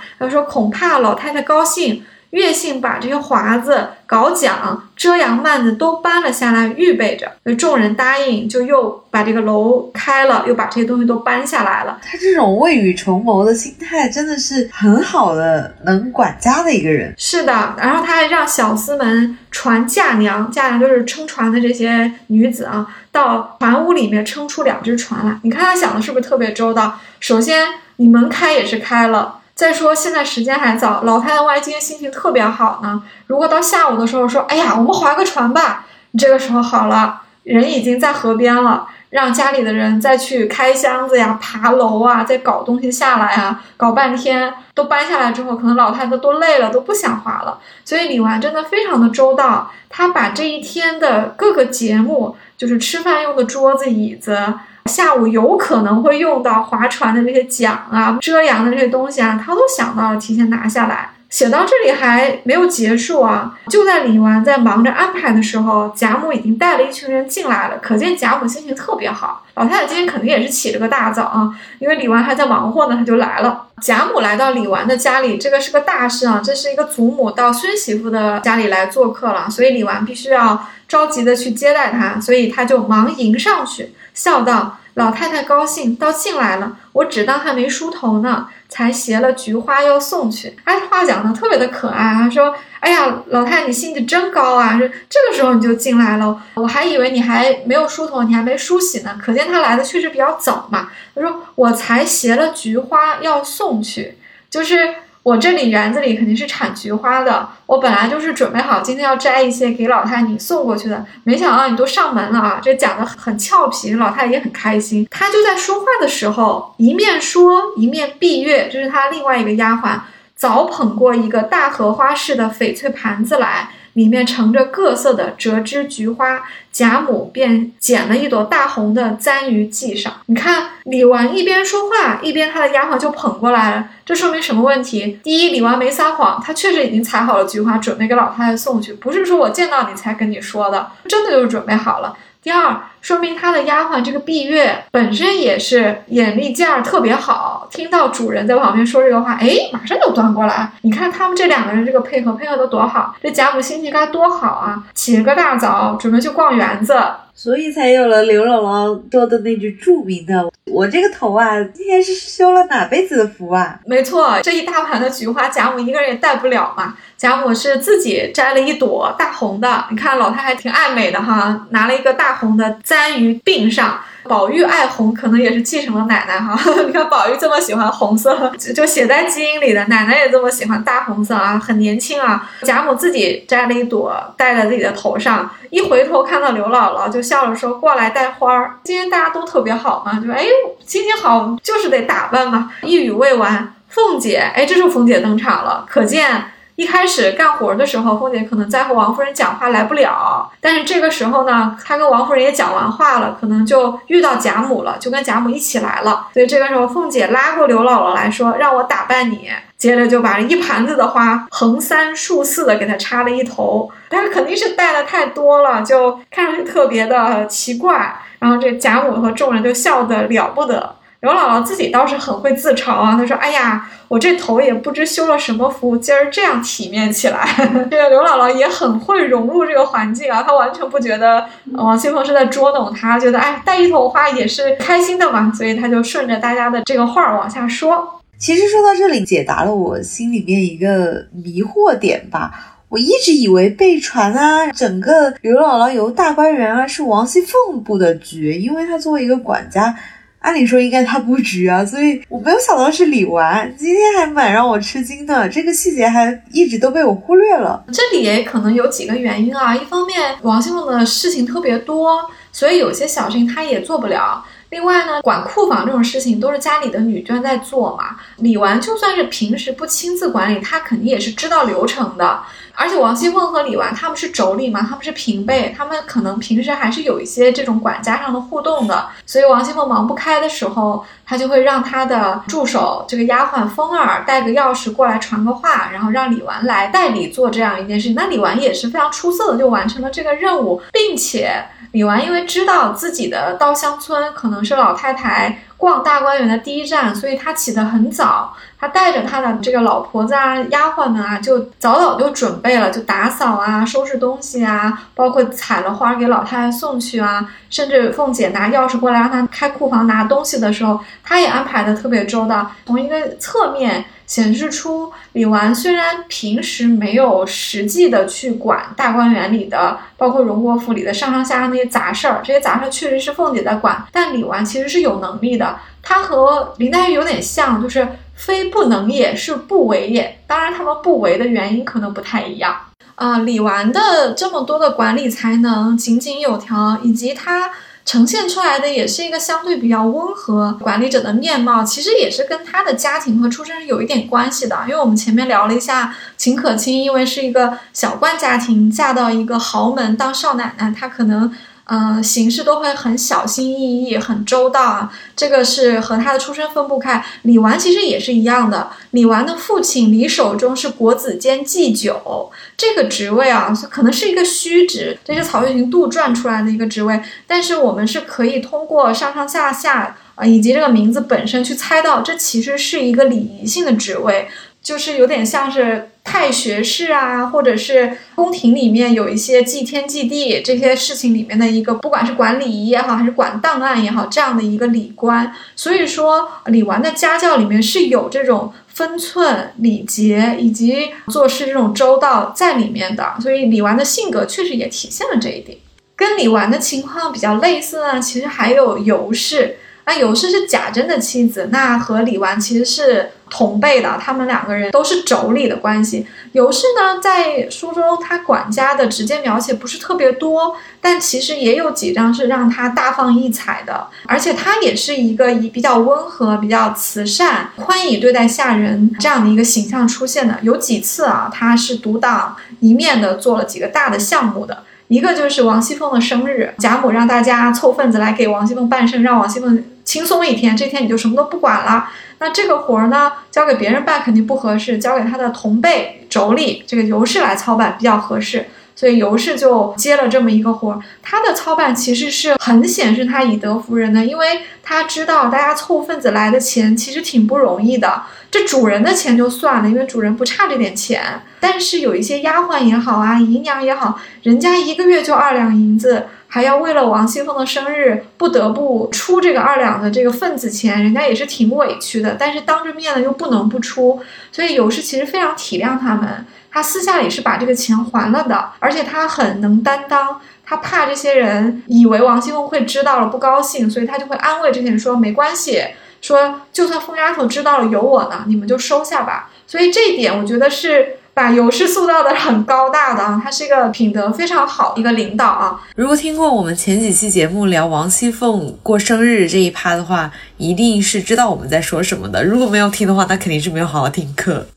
[0.19, 2.05] 她说恐怕老太太高兴。
[2.33, 7.31] 岳信把这些华子、稿桨、遮阳幔子都搬了下来，预备着。
[7.43, 12.01] 那众人答应，就又把这个楼开了，又把这些东西都搬下来了。
[12.03, 17.15] 他这种未雨绸缪的心态，真的是很好的能管家的一个人。
[17.19, 25.39] 是的，然后他还让小厮们传嫁娘，嫁娘就是撑船的这些女子啊，到船屋里面撑出两只船来。
[25.43, 26.99] 你看他想的是不是特别周到？
[27.21, 29.41] 首先，你门开也是开了。
[29.63, 33.01] 再说现在时间还早，老太太万一今天心情特别好呢？
[33.29, 47.61] 如果到下午的时候说：“哎呀，我们划个船吧。”你这个时候好了，人已经在河边了，让家里的人再去开箱子呀、爬楼啊、再搞东西下来啊，搞半天都搬下来之后，可能老太太都累了，都不想划了。
[47.85, 54.55] 所以李纨真的非常的周到，她把这一天的各个节目，就是吃饭用的桌子、椅子。
[54.87, 61.12] 下午有可能会用到划船的那些桨啊、遮阳的这些东西啊，他都想到了提前拿下来。
[61.33, 63.59] 写到这里还没有结束啊！
[63.69, 69.43] 就在李纨在忙着安排的时候，贾母已经带了一群人进来了，可见贾母心情特别好。
[69.55, 73.67] 老太太今天肯定也是起了个大早啊，因为李纨还在忙活呢，她就来了。
[73.81, 84.77] 贾母来到李纨的家里，这个是个大事啊，这是一个祖母到孙媳妇的家里来做客了，所以李纨必须要着急的去接待她，所以她就忙迎上去，笑道。
[84.95, 86.77] 老太太高兴，倒进来了。
[86.93, 90.57] 我只当还没梳头呢，才携了菊花要送去。
[90.65, 94.77] 哎，话讲的特别的可爱啊，说：“哎呀，老太太你兴致真高啊！
[94.79, 99.19] 说这个时候你就进来了，我还以为你还没有梳头，你还没梳洗呢。
[99.23, 104.19] 可见他来的确实比较早嘛。”他说：“我才携了菊花要送去，
[104.51, 112.61] 就是。”我这里园子里肯定是产菊花的，我本来就是准备好今天要摘一些给老太你送过去的，没想到你都上门了啊！
[112.63, 115.07] 这讲的很俏皮，老太太也很开心。
[115.11, 120.01] 她就在说话的时候，一面说一面闭月，这是她另外一个丫鬟，
[120.43, 123.69] 早捧过一个大荷花似的翡翠盘子来。
[123.93, 130.13] 里面盛着各色的折枝菊花，贾母便捡了一朵大红的簪于髻上。
[130.27, 133.87] 你看李纨一边说话，一边她的丫鬟就捧过来了。
[134.05, 135.21] 这说明什么问题？
[135.23, 142.17] 第一，李纨没撒谎，她确实已经采好了菊花，准备给老太太送去，不是说我见到你才跟你说的，真的就是准备好了。
[142.43, 150.71] 第二，说明他的丫鬟这个碧月本身也是眼力劲儿特别好，听到主人在旁边说这个话，哎，马上就端过来。
[150.83, 154.85] 你看他们这两个人这个配合，配合的多好，这贾母心情该多好啊！
[154.95, 156.95] 起了个大早，准备去逛园子。
[157.35, 166.95] 所以才有了刘姥姥说的那句著名的：“我这个头啊，今天是修了哪辈子的福啊？”没错，这一大盘的菊花，贾母一个人也带不了嘛。
[167.17, 174.01] 贾母是自己摘了一朵大红的，你看老太太挺爱美的哈，拿了一个大红的簪于鬓上。
[174.25, 176.57] 宝玉爱红，可能也是继承了奶奶哈。
[176.87, 179.85] 你看宝玉这么喜欢红色，就写在基因里的。
[179.87, 182.49] 奶奶也这么喜欢大红色啊，很年轻啊。
[182.63, 185.51] 贾母自己摘了一朵，戴在自己的头上。
[185.71, 190.47] 一回头看到刘姥姥，就笑着说：“过来带花儿。”今天大家都特别好嘛，就哎，
[190.87, 192.71] 心情好就是得打扮嘛。
[192.83, 196.45] 一语未完，凤姐，哎，这时候凤姐登场了，可见。
[196.83, 206.27] 一开始干活的时候，凤姐可能在和王夫人讲话来不了，但是这个时候呢，她跟王夫人也讲完话了，可能就遇到贾母了，就跟贾母一起来了。
[206.35, 218.13] 所以这个时候，凤姐拉过刘姥姥来说，让我打扮你，接着就把一盘子的花横三竖四的给她插了一头，但是肯定是带的太多了，就看上去特别的奇怪。
[218.41, 220.97] 然后这贾母和众人就笑得了不得。
[221.23, 227.47] 刘姥姥自己倒是很会自嘲啊，她说：“哎呀，我这头也不知修了什么福，今儿这样体面起来。
[227.89, 238.21] ”这个刘姥姥也很会融入这个环境啊，她完全不觉得王熙凤是在捉弄她，觉得哎，带一朵花也是开心的嘛，所以她就顺着大家的这个话往下说。
[238.37, 242.81] 其实说到这里，解答了我心里面一个迷惑点吧。
[242.89, 249.95] 我一直以为被传啊，整个刘姥姥游大观园啊是王熙凤布的局，因为她作为一个管家。
[250.43, 257.85] 按理说应该他布局啊，所以我没有想到是李纨，今天还蛮让我吃惊的，这个细节还一直都被我忽略了。
[257.93, 262.19] 这里也可能有几个原因啊，一方面王熙凤的事情特别多，
[262.53, 264.45] 所以有些小事情她也做不了。
[264.73, 272.41] 另外呢，管库房这种事情都是家里的女眷在做嘛，李纨就算是平时不亲自管理，她肯定也是知道流程的。
[272.75, 279.11] 而且王熙凤和李纨他们是妯娌嘛，他们是平辈，他们可能平时还是有一些这种管家上的互动的。
[279.27, 288.15] 所以王熙凤忙不开的时候，她就会让她的助手这个丫鬟风儿带个钥匙过来传个话，然后让李纨来代理做这样一件事情。
[288.15, 295.63] 那李纨也是非常出色的，就完成了这个任务，并且李纨因为知道自己的稻香村可能是老太太。
[295.83, 298.55] 逛大观园的第一站，所以他起得很早。
[298.79, 307.49] 他带着他的这个老婆子啊、丫鬟们啊，就早早就准备了，就打扫啊、收拾东西啊，包括采了花给老太太送去啊。
[307.69, 312.71] 甚至凤姐拿钥匙过来让他开库房拿东西的时候，他也安排的特别周到。
[312.87, 325.72] 从一个侧面显示出李纨虽然平时没有实际的去管大观园里的，包括荣国府里的上上下下那些杂事儿，这些杂事儿确实是凤姐在管，但李纨其实是有能力的。
[326.03, 328.09] 他和林黛玉有点像，就是。
[328.35, 330.41] 非不能也，是不为也。
[330.49, 332.75] 当然，他们不为的原因可能不太一样。
[333.15, 337.71] 啊，李纨的这么多的管理才能井井有条，以及他
[338.05, 344.77] 呈现出来的也是一个相对比较温和管理者的面貌，其实也是跟他的家庭和出身是有一点关系的。
[344.89, 351.55] 因为我们前面聊了一下秦可卿，因为是一个小官家庭，嫁到一个豪门当少奶奶，她可能。
[351.95, 355.13] 嗯，行事都会很小心翼翼，很周到啊。
[355.37, 357.23] 这个是和他的出身分不开。
[357.43, 358.89] 李纨其实也是一样的。
[359.11, 367.21] 李纨的父亲李守忠是国子监祭酒，这个职位啊，可能是一个虚职，这是曹雪芹杜撰出来的一个职位。
[367.47, 374.49] 但是我们是可以通过上上下下啊，以及这个名字本身去猜到，这其实是一个礼仪性的职位。
[374.83, 385.53] 就是有点像是太学士啊，或者是宫廷里面有一些祭天祭地这些事情里面的一个，不管是管礼仪也好，还是管档案也好，这样的一个礼官。
[385.77, 393.35] 所以说，李纨的家教里面是有这种分寸、礼节以及做事这种周到在里面的。
[393.41, 395.79] 所以，李纨的性格确实也体现了这一点。
[396.17, 399.77] 跟李纨的情况比较类似呢，其实还有尤氏。
[400.05, 406.27] 那尤氏是贾珍的妻子，那和李纨其实是同辈的，他们两个人都是妯娌的关系。
[406.53, 420.59] 尤氏呢，在书中他管家的直接描写不是特别多，但其实也有几章是让他大放异彩的，而且他也是一个以比较温和、比较慈善、宽以对待下人这样的一个形象出现的。
[420.63, 424.85] 有几次啊，他是独当一面的做了几个大的项目的。
[425.09, 430.75] 一个就是王熙凤的生日，贾母让大家凑份子来给王熙凤办生，让王熙凤轻松一天。
[430.75, 432.09] 这天你就什么都不管了。
[432.43, 438.67] 那这个活儿呢，交给别人办肯定不合适，交给他的同辈妯娌这个尤氏来操办比较合适。
[438.95, 441.01] 所以尤氏就接了这么一个活儿。
[441.23, 448.23] 他的操办其实是很显示他以德服人的，因为他知道大家凑份子来的钱其实挺不容易的。
[448.51, 451.23] 这主人的钱就算了，因为主人不差这点钱。
[451.59, 462.37] 但是有一些丫鬟也好啊，姨娘也好，人家一个月就二两银子，还要为了王熙凤的生日不得不出这个二两的这个份子钱，人家也是挺委屈的。
[462.39, 466.45] 但是当着面呢又不能不出，所以有时其实非常体谅他们。
[466.71, 470.43] 他私下里是把这个钱还了的，而且他很能担当。
[470.63, 475.83] 他怕这些人以为王熙凤会知道了不高兴，所以他就会安慰这些人说没关系。
[476.21, 479.51] 说，就算疯丫头知道了有我呢，你们就收下吧。
[479.67, 485.81] 所以这一点，我觉得是把尤氏塑造的很高大的啊，他是一个品德非常好一个领导啊。
[485.97, 492.45] 如果听过我们前几期节目聊王熙凤过生日这一趴的话，一定是知道我们在说什么的。
[492.45, 494.67] 如果没有听的话，那肯定是没有好好听课。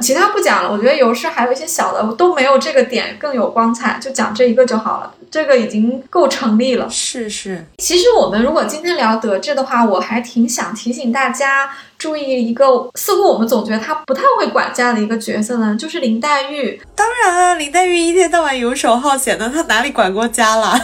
[0.00, 5.12] 其他不讲了，我觉得尤氏还有一些小的都没有这个点更有光彩，就讲这一个就好了。
[5.30, 6.88] 这个已经够成立了。
[6.90, 11.70] 是是，其实我们如果今天聊德智的话，我还挺想提醒大家。
[12.00, 16.80] 注意一个，似乎我们总觉得她不太会管家的一个角色呢，就是林黛玉。
[16.96, 20.74] 当然了，林黛玉一天到晚游手好闲的，她哪里管过家了？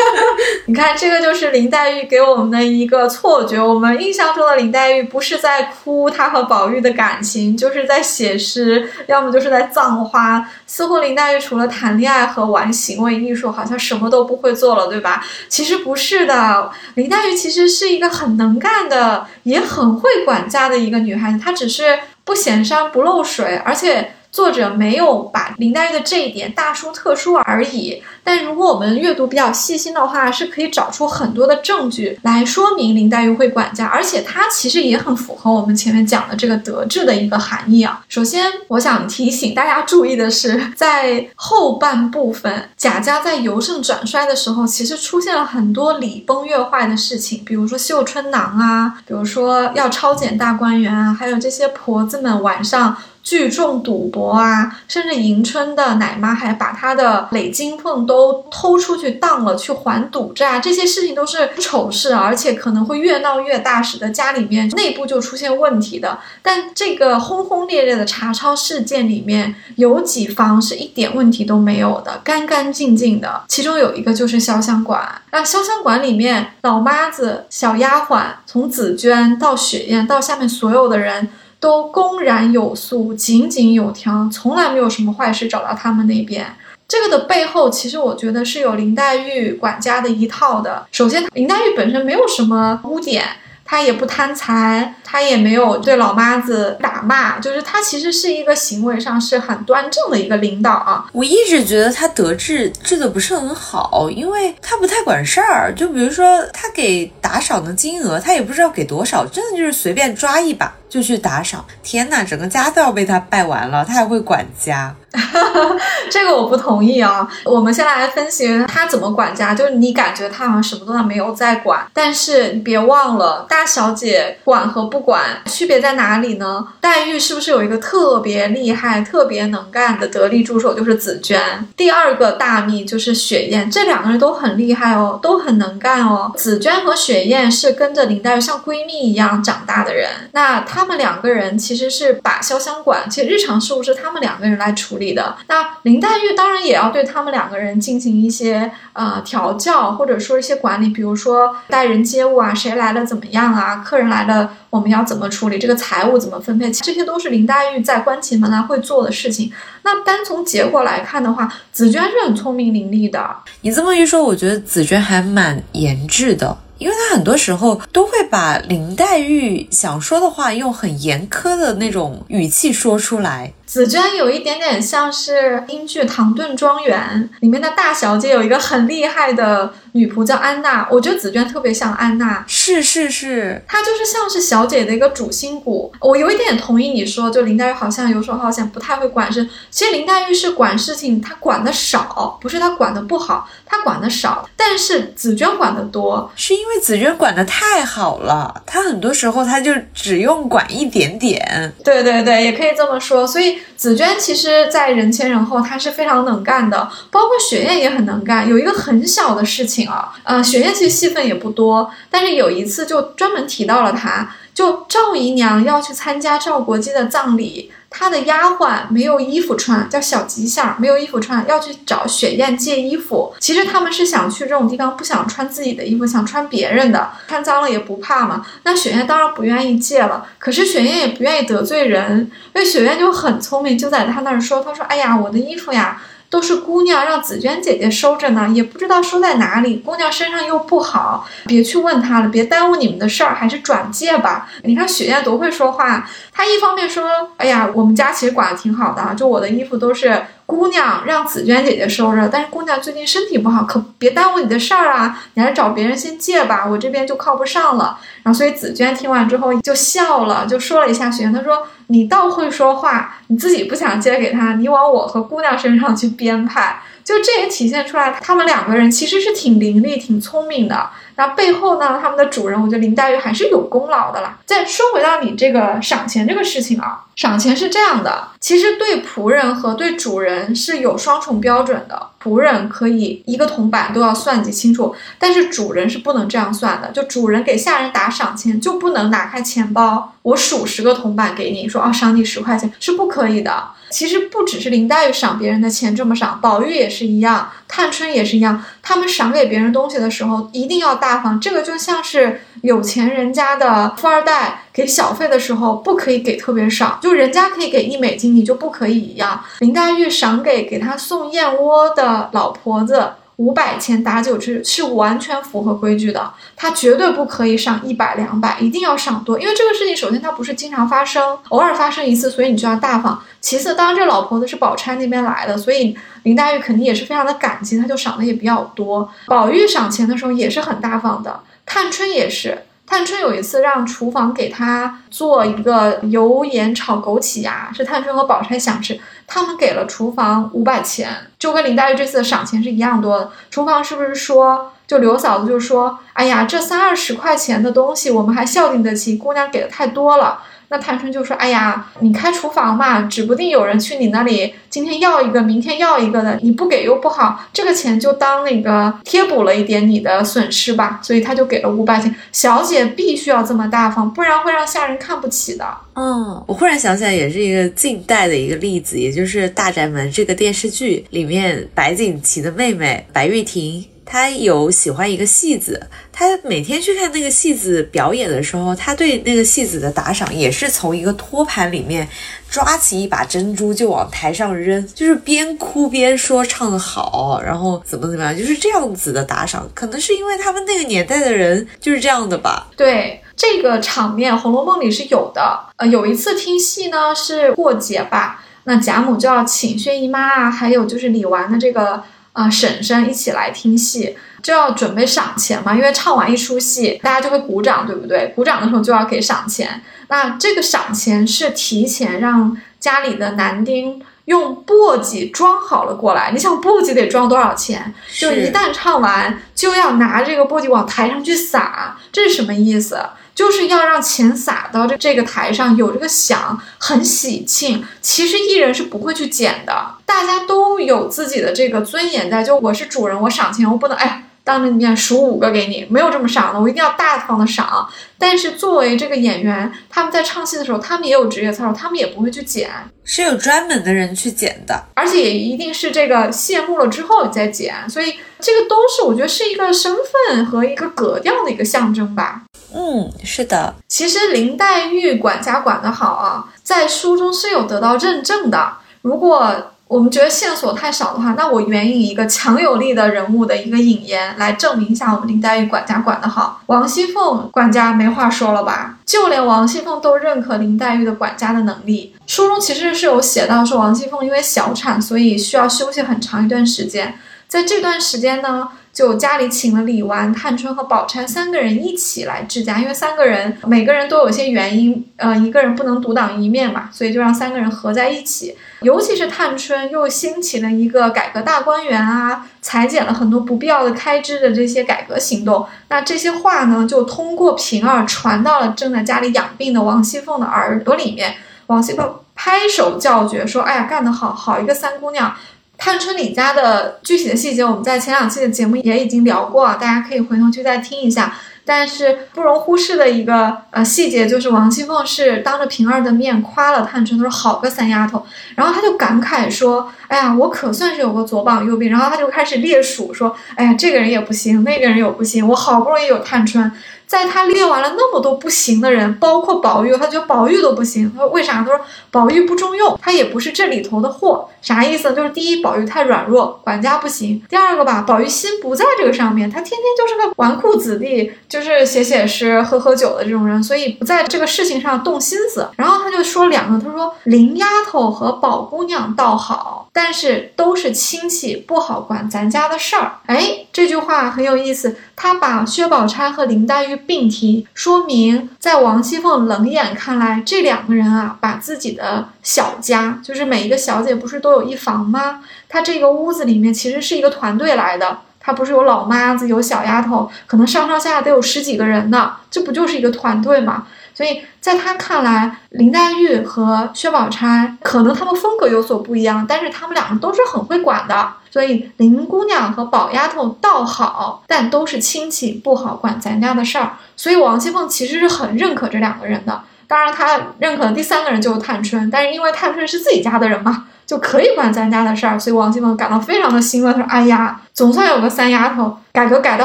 [0.64, 3.62] 你看，这个就是林黛玉给我们的一个错觉。
[3.62, 10.42] 我们印象中的林黛玉不是在哭她和宝玉的感情，就是在写诗，要么就是在葬花。
[10.66, 15.22] 似乎林黛玉除了谈恋爱和玩行为艺术，好像什么都不会做了，对吧？
[15.48, 20.45] 其实不是的，林黛玉其实是一个很能干的，也很会管。
[20.46, 24.15] 家的一个女孩子，她只是不显山不漏水，而且。
[24.36, 38.04] 作者没有把林黛玉的这一点大书特书而已，但如果我们阅读比较细心的话，是可以找出很多的证据来说明林黛玉会管家，而且她其实也很符合我们前面讲的这个德治的一个含义啊。
[38.10, 52.94] 首先，我想提醒大家注意的是，在后半部分，贾家在由盛转衰的时候，其实出现了很多礼崩乐坏的事情，比如说绣春囊啊，比如说要抄检大观园啊，还有这些婆子们晚上。
[53.26, 66.16] 聚众赌博啊，甚至迎春的奶妈还把她的累金凤都偷出去当了，去还赌债，这些事情都是丑事，而且可能会越闹越大，使得家里面内部就出现问题的。
[66.40, 73.42] 但这个轰轰烈烈的查抄事件里面，有几方是一点问题都没有的，干干净净的。
[73.48, 81.28] 其中有一个就是潇湘馆，那潇湘馆里面老妈子、小丫鬟，从紫娟到雪雁到下面所有的人。
[81.58, 86.46] 都公然有素，井井有条，从来没有什么坏事找到他们那边。
[86.88, 90.86] 这个的背后，其实我觉得是有林黛玉管家的一套的。
[90.92, 93.24] 首先，林黛玉本身没有什么污点。
[93.68, 101.04] 他也不贪财，他也没有对老妈子打骂，就是他其实是一个行为上是很端正的一个领导啊。
[101.10, 105.74] 我一直觉得他德治治的不是很好，因为他不太管事儿。
[105.74, 111.64] 就比如说他给打赏的金额，他也不知道给多少，真的就是随便抓一把就去打赏。
[111.82, 114.94] 天呐，整个家都要被他败完了，他还会管家。
[116.10, 117.26] 这个我不同意啊！
[117.44, 126.66] 我们先来分析他怎么管家，就是你感觉他好像什么都没有在管，但是你别忘了，大小姐管和不管区别在哪里呢？
[126.80, 131.40] 黛玉是不是有一个特别厉害、特别能干的得力助手，就是紫娟？
[131.76, 136.30] 第二个大秘就是雪雁，这两个人都很厉害哦，都很能干哦。
[136.36, 145.06] 紫娟和雪雁是跟着林黛玉像闺蜜一样长大的人，那他们两个人其实是把潇湘馆，其实日常事务是他们两个人来处理。
[145.16, 159.50] 的那林黛玉当然也要对他们两个人进行一些呃调教，或者说一些管理，比如说待人接物啊，谁来了怎么样啊，客人来了我们要怎么处理，这个财务怎么分配，这些都是林黛玉在关起门来会做的事情。
[159.84, 163.36] 那单从结果来看的话，紫娟是很聪明伶俐的。
[163.62, 166.58] 你这么一说，我觉得紫娟还蛮严质的。
[166.78, 173.52] 因为他很多时候都会把林黛玉想说的话用很严苛的那种语气说出来。
[173.66, 180.86] 紫鹃有一点点像是英剧《唐顿庄园》里面的大小姐，有一个很厉害的女仆叫安娜。
[180.90, 185.92] 我觉得紫娟特别像安娜，是是是，她就是像是小姐的一个主心骨。
[186.00, 189.48] 我有一点同意你说，就林黛玉好像游手好闲，不太会管事。
[189.70, 194.48] 其实林黛玉是管事情，她管的少，不是她管的不好，她管的少。
[194.56, 201.72] 但是紫娟管的多，是因为紫娟管的太好了，她很多时候她就只用管一点点。
[201.82, 203.26] 对对对，也可以这么说。
[203.26, 203.58] 所以。
[203.76, 208.48] 紫娟其实，在人前人后，她是非常能干的，包括雪雁也很能干。
[208.48, 217.70] 有一个很小的事情啊，呃，雪雁其实戏份也不多，但是有一次就专门提到了她，就赵姨娘要去参加赵国基的葬礼。
[217.98, 223.34] 他的丫鬟没有衣服穿，叫小吉祥，没有衣服穿，要去找雪雁借衣服。
[223.40, 228.44] 其实他们是想去这种地方，不想穿自己的衣服，想穿别人的，穿脏了也不怕嘛。
[228.64, 239.76] 那雪雁当然不愿意借了，可是雪雁也不愿意得罪人，所以雪雁就很聪明，就在他那儿说：“他说，哎呀，我的衣服呀。”都是姑娘让紫娟姐姐收着呢，也不知道收在哪里。
[239.76, 244.48] 姑娘身上又不好，别去问她了，别耽误你们的事儿，还是转借吧。
[244.64, 247.04] 你看雪雁多会说话，她一方面说
[247.38, 255.18] ：“哎呀，我们家其实管的挺好的，就我的衣服都是。”姑娘让紫娟姐姐收着，但是姑娘最近身体不好，可别耽误你的事儿啊！
[255.34, 257.98] 你还是找别人先借吧，我这边就靠不上了。
[258.22, 270.90] 然后，所以紫娟听完之后就笑了，就说了一下雪雁，她说：“你倒会说话，你自己不想借给他，你往我和姑娘身上去编排。”就这也体现出来，他们两个人其实是挺伶俐、挺聪明的。
[271.16, 274.38] 那背后呢，他们的主人，我觉得林黛玉还是有功劳的啦。
[274.44, 282.10] 再说回到你这个赏钱这个事情啊，赏钱是这样的，其实对仆人和对主人是有双重标准的。
[282.22, 286.90] 仆人可以一个铜板都要算计清楚，但是主人是不能这样算的。
[286.90, 293.68] 就主人给下人打赏钱，就不能拿开钱包，我数十个铜板给你，说啊赏你十块钱是不可以的。
[293.88, 298.64] 其实不只是林黛玉赏别人的钱这么赏，宝玉也是一样，探春也是一样。
[298.82, 309.42] 他们赏给别人东西的时候一定要大方，这个就像是有钱人家的富二代给小费的时候不可以给特别少，就人家可以给一美金，你就不可以一样。
[309.60, 312.30] 林黛玉赏给给他送燕窝的。
[312.32, 323.22] 老婆子五百钱打九折是完全符合规矩的，他绝对不可以上一百两百，一定要上多，因为这个事情首先它不是经常发生，偶尔发生一次，所以你就要大方。
[323.40, 329.08] 其次，当然这老婆子是宝钗那边来的，所以林黛玉肯定也是非常的感激，她就赏的也比较多。
[329.26, 332.65] 宝玉赏钱的时候也是很大方的，探春也是。
[332.86, 343.30] 探春有一次让厨房给她做一个油盐炒枸杞呀，是探春和宝钗想吃，他们给了厨房五百钱，就跟林黛玉这次的赏钱是一样多的。
[343.50, 350.42] 厨房是不是说，就刘嫂子就说，哎呀，这三二十块钱的东西我们还孝敬得起，姑娘给的太多了。
[350.68, 362.12] 那探春就说：“哎呀，你开厨房嘛，指不定有人去你那里，今天要一个，明天要一个的，你不给又不好，这个钱就当那个贴补了一点你的损失吧。”所以他就给了五百钱。
[362.32, 365.64] 小姐必须要这么大方，不然会让下人看不起的。
[365.94, 373.84] 嗯，我忽然想起来，也是一个近代的一个例子，也就是《大宅门》这个电视剧里面，白景琦的妹妹白玉婷。
[374.06, 382.08] 他有喜欢一个戏子，他每天去看那个戏子表演的时候，他对那个戏子的打赏也是从一个托盘里面
[382.48, 389.68] 抓起一把珍珠就往台上扔，就是边哭边说唱的好，然后怎么怎么样，就是这样子的打赏。
[389.74, 392.68] 可能是因为他们那个年代的人就是这样的吧。
[392.76, 395.58] 对这个场面，《红楼梦》里是有的。
[395.78, 402.02] 呃，有一次听戏呢，是过节吧，那贾母就要请薛姨妈啊，还有就是李纨的这个。
[402.36, 408.30] 啊，婶婶一起来听戏，就要准备赏钱嘛，因为唱完一出戏，大家就会鼓掌，对不对？
[408.36, 409.82] 鼓掌的时候就要给赏钱。
[410.08, 416.30] 那这个赏钱是提前让家里的男丁用簸箕装好了过来。
[416.30, 417.94] 你想簸箕得装多少钱？
[418.12, 423.00] 就一旦唱完，就要拿这个簸箕往台上去撒，这是什么意思？
[423.36, 427.84] 就是要让钱撒到这这个台上，有这个响，很喜庆。
[428.00, 432.42] 其实艺人是不会去捡的，大家都有自己的这个尊严在。
[432.42, 437.84] 就我是主人，我赏钱，我不能哎，当着你面数五个给你，没有这么赏的，我一定要大方的赏。
[438.16, 442.70] 但是作为这个演员，他们在唱戏的时候，他们也有职业操守，他们也不会去剪，
[443.02, 447.74] 是有专门的人去剪的，而且也一定是这个谢幕了之后你再剪。
[447.90, 449.92] 所以这个都是我觉得是一个身
[450.28, 452.42] 份和一个格调的一个象征吧。
[452.72, 453.74] 嗯，是的。
[453.88, 458.74] 其实林黛玉管家管得好啊，在书中是有得到认证的。
[459.02, 466.60] 如果我们觉得线索太少的话，那我援引一个强有力的人物的一个引言来证明一下我们林黛玉管家管得好。
[466.66, 468.98] 王熙凤管家没话说了吧？
[469.06, 472.14] 就连王熙凤都认可林黛玉的管家的能力。
[472.26, 477.18] 书中其实是有写到说，王熙凤因为小产，所以需要休息很长一段时间。
[477.46, 478.68] 在这段时间呢。
[478.96, 488.56] 就家里请了李纨、探春和宝钗三个人一起来治家，因为三个人每个人都有些原因，呃，一个人不能独当一面嘛，所以就让三个人合在一起。
[488.80, 495.66] 尤其是探春又兴起了一个改革大观园啊，裁减了很多不必要的开支的这些改革行动。
[495.88, 501.36] 那这些话呢，就通过平儿传到了正在家里养病的王熙凤的耳朵里面。
[501.68, 505.34] 王熙凤拍手叫绝，说：“哎呀，干得好，好一个三姑娘！”
[505.78, 511.34] 探春李家的具体的细节，我们在前两期的节目也已经聊过，大家可以回头去再听一下。
[511.66, 521.88] 但是不容忽视的一个呃细节，就是王熙凤是当着平儿的面夸了探春，她说好个三丫头，然后她就感慨说，哎呀，我可算是有个左膀右臂。
[521.88, 526.70] 然后她就开始列数，说，哎呀，这个人也不行，那个人也不行，我好不容易有探春。
[527.06, 531.08] 在他列完了那么多不行的人，包括宝玉，他觉得宝玉都不行。
[531.12, 531.58] 他说为啥？
[531.58, 534.48] 他说宝玉不中用，他也不是这里头的货。
[534.66, 535.14] 啥意思？
[535.14, 545.70] 就是第一，宝玉太软弱，管家不行；第二个吧，宝玉心不在这个上面，他天天就是个纨绔子弟，就是写写诗、喝喝酒的这种人，所以不在这个事情上动心思。
[545.76, 553.12] 然后他就说两个，他说林丫头和宝姑娘倒好，但是都是亲戚，不好管咱家的事儿。
[553.26, 556.96] 哎，这句话很有意思，他把薛宝钗和林黛玉。
[557.06, 565.40] 并提说明，在王熙凤冷眼看来，这两个人啊，把自己的小家，就是每一个小姐不是都有一房吗？
[565.68, 573.88] 她这个屋子里面其实是一个团队来的，她不是有老妈子，有小丫头，可能上上下下得有十几个人呢，这不就是一个团队吗？
[574.14, 581.32] 所以在他看来，林黛玉和薛宝钗可能他们风格有所不一样，但是他们两个都是很会管的。
[581.50, 586.92] 所以林姑娘和宝丫头倒好，但都是亲戚，不好管咱家的事儿。
[587.16, 589.62] 所以王熙凤其实是很认可这两个人的。
[589.88, 595.38] 当然，他认可的第三个人就是探春，但是因为探春是自己家的人嘛，就可以管咱家的事儿。
[595.38, 599.64] 所以王熙凤感到非常的欣慰，他说：“哎呀，总算有个三丫头，改革改得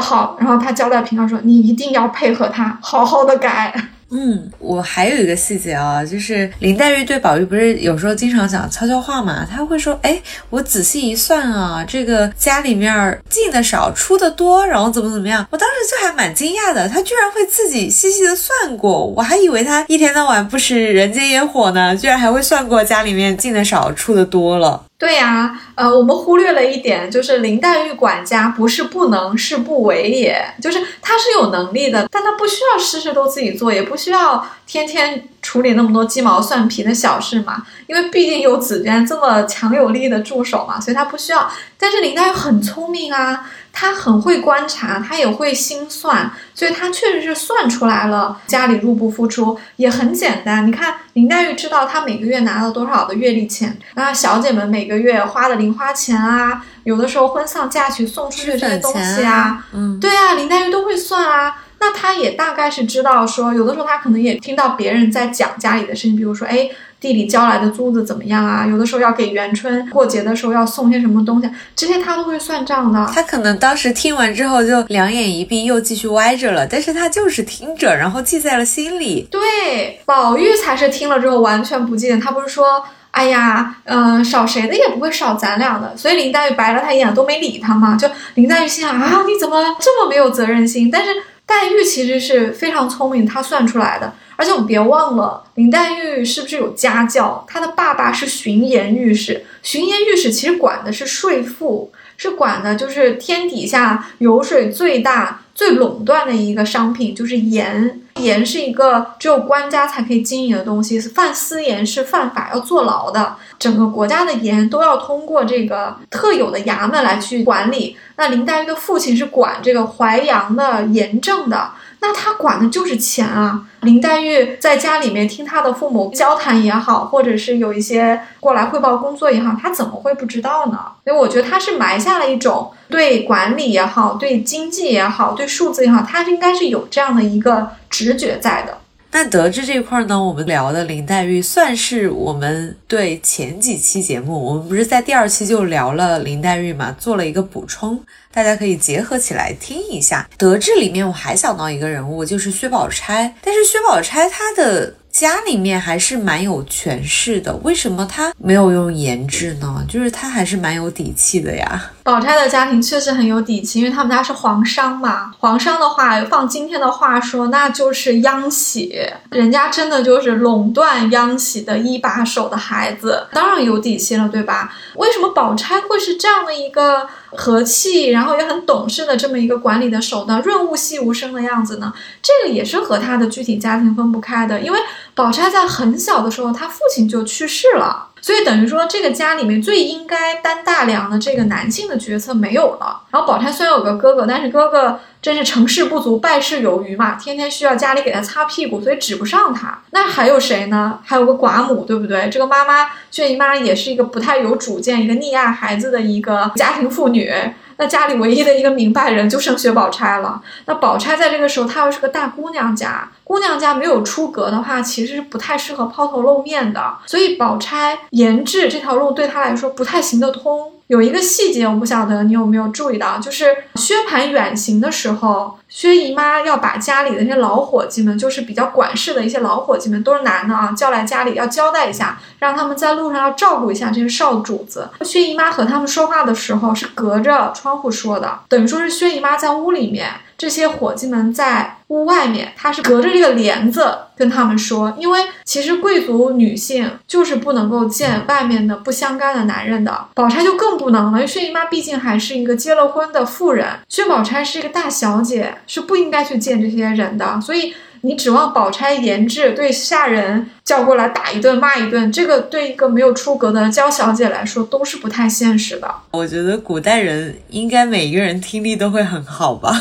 [0.00, 3.74] 好。”然后他交代平儿说：“你一定要配合她，好好的改。”
[4.14, 9.46] 嗯，我还有一个细节啊，就是林黛玉对宝玉不是有时候经常讲悄悄话嘛？
[9.50, 24.84] 她会说：“哎，我仔细一算啊，这个家里面进的少，出的多，然后怎么怎么样？”我当时就还蛮惊讶的，她居然会自己细细的算过，我还以为她一天到晚不食人间烟火呢，居然还会算过家里面进的少，出的多了。
[25.02, 41.50] 对呀，呃，我们忽略了一点，就是林黛玉管家不是不能，是不为也，就是她是有能力的，但她不需要事事都自己做，也不需要天天处理那么多鸡毛蒜皮的小事嘛，因为毕竟有紫娟这么强有力的助手嘛，所以她不需要。
[41.76, 50.66] 但是林黛玉很聪明啊，她很会观察，她也会心算，所以她确实是算出来了家里入不敷出，也很简单。
[50.66, 61.56] 你看林黛玉知道她每个月拿了多少的月例钱，那小姐们每个月花的零花钱啊，有的时候婚丧嫁娶送出去这些东西啊，嗯，对啊，林黛玉都会算啊。
[61.80, 66.70] 那她也大概是知道说，有的时候她可能也听到别人在讲家里的事情，比如说，哎，
[67.02, 68.64] 地里交来的租子怎么样啊？
[68.64, 73.10] 有的时候要给元春过节的时候要送些什么东西，这些他都会算账的。
[73.12, 79.26] 他可能当时听完之后就两眼一闭，又继续歪着了，但是他就是听着，然后记在了心里。
[79.28, 82.80] 对，宝玉才是听了之后完全不记得，他不是说，
[83.10, 87.96] 哎呀，嗯、少谁的也不会少咱俩的，所以林黛玉白了他一眼都没理他嘛。
[87.96, 90.88] 就林黛玉心想啊，你怎么这么没有责任心？
[90.88, 91.10] 但是
[91.44, 94.12] 黛玉其实是非常聪明，她算出来的。
[94.42, 97.44] 而且我们别忘了，林黛玉是不是有家教？
[97.46, 108.00] 她的爸爸是巡盐御史，巡盐御史其实管的是税赋，是管的就是天底下油水最大、最垄断的一个商品，就是盐。
[108.16, 113.36] 盐是一个只有官家才可以经营的东西，犯私盐是犯法，要坐牢的。
[113.58, 117.96] 整个国家的盐都要通过这个特有的衙门来去管理。
[118.16, 121.70] 那林黛玉的父亲是管这个淮阳的盐政的，
[122.02, 123.66] 那他管的就是钱啊。
[123.82, 130.78] 林黛玉在家里面听她的父母交谈也好，或者是有一些过来汇报工作也好，她怎么会不知道呢？
[131.04, 138.78] 所以我觉得她是埋下了一种对管理也好，对经济也好，对数字也好，她应该是有这样的一个直觉在的。
[139.14, 148.00] 那得知这块儿呢，我们聊的林黛玉算是我们对前几期节目，我们不是在第二期就聊了林黛玉嘛，做了一个补充，
[148.32, 150.28] 大家可以结合起来听一下。
[150.38, 154.94] 得知里面我还想到一个人物，就是薛宝钗，但是薛宝钗她的。
[155.12, 159.84] 家里面还是蛮有权势的，为什么她没有用颜值呢？
[159.86, 161.90] 就是她还是蛮有底气的呀。
[162.02, 165.30] 宝钗的家庭确实很有底气，因为他们家是皇商嘛。
[165.38, 168.98] 皇商的话，放今天的话说，那就是央企，
[169.30, 174.74] 人家真的就是垄断央企的一把手的孩子，当然有底气了，对吧？
[174.94, 180.40] 为什么宝钗会是这样的一个和气，然后也很懂事的这么一个管理的手段？
[180.42, 181.92] 润物细无声的样子呢？
[182.22, 184.78] 这个也是和他的具体家庭分不开的，因为
[185.14, 188.08] 宝钗在很小的时候，她父亲就去世了。
[188.22, 193.02] 所以等于说，这个家里面最应该担大梁的这个男性的角色没有了。
[193.10, 199.82] 然后宝钗虽然有个哥哥，但是哥哥真是成事不足败事有余嘛，天天需要家里给他擦屁股，所以指不上他。
[199.90, 201.00] 那还有谁呢？
[201.04, 202.30] 还有个寡母，对不对？
[202.30, 207.30] 这个妈妈薛姨妈也是一个不太有主见、一个溺爱孩子的一个家庭妇女。
[207.76, 210.40] 那家里唯一的一个明白人就剩薛宝钗了。
[210.66, 216.98] 那宝钗在这个时候，她又是个大姑娘家，姑娘家没有出阁的话，其实是不太适合抛头露面的。
[217.06, 220.72] 所以宝钗研制这条路对她来说不太行得通。
[220.92, 234.86] 有一个细节，我不晓得你有没有注意到，就是薛蟠远行的时候，薛姨妈要把家里的那些老伙计们，就是比较管事的一些老伙计们，都是男的啊，叫来家里要交代一下，让他们在路上要照顾一下这些少主子。
[235.00, 240.10] 薛姨妈和他们说话的时候是隔着窗户说的，等于说是薛姨妈在屋里面。
[240.42, 251.18] 这些伙计们在屋外面，他是隔着这个帘子跟他们说，因为其实贵族女性就是不能够见外面的不相干的男人的，宝钗就更不能了。
[251.18, 257.72] 因为薛姨妈毕竟还是一个结了婚的妇人，薛宝钗是一个大小姐，是不应该去见这些人的，所以。
[258.04, 265.88] 你指望宝钗研制对下人叫过来打一顿骂一顿，这个对一个没有出阁的娇小姐来说都是不太现实的。
[266.10, 269.72] 我觉得古代人应该每一个人听力都会很好吧？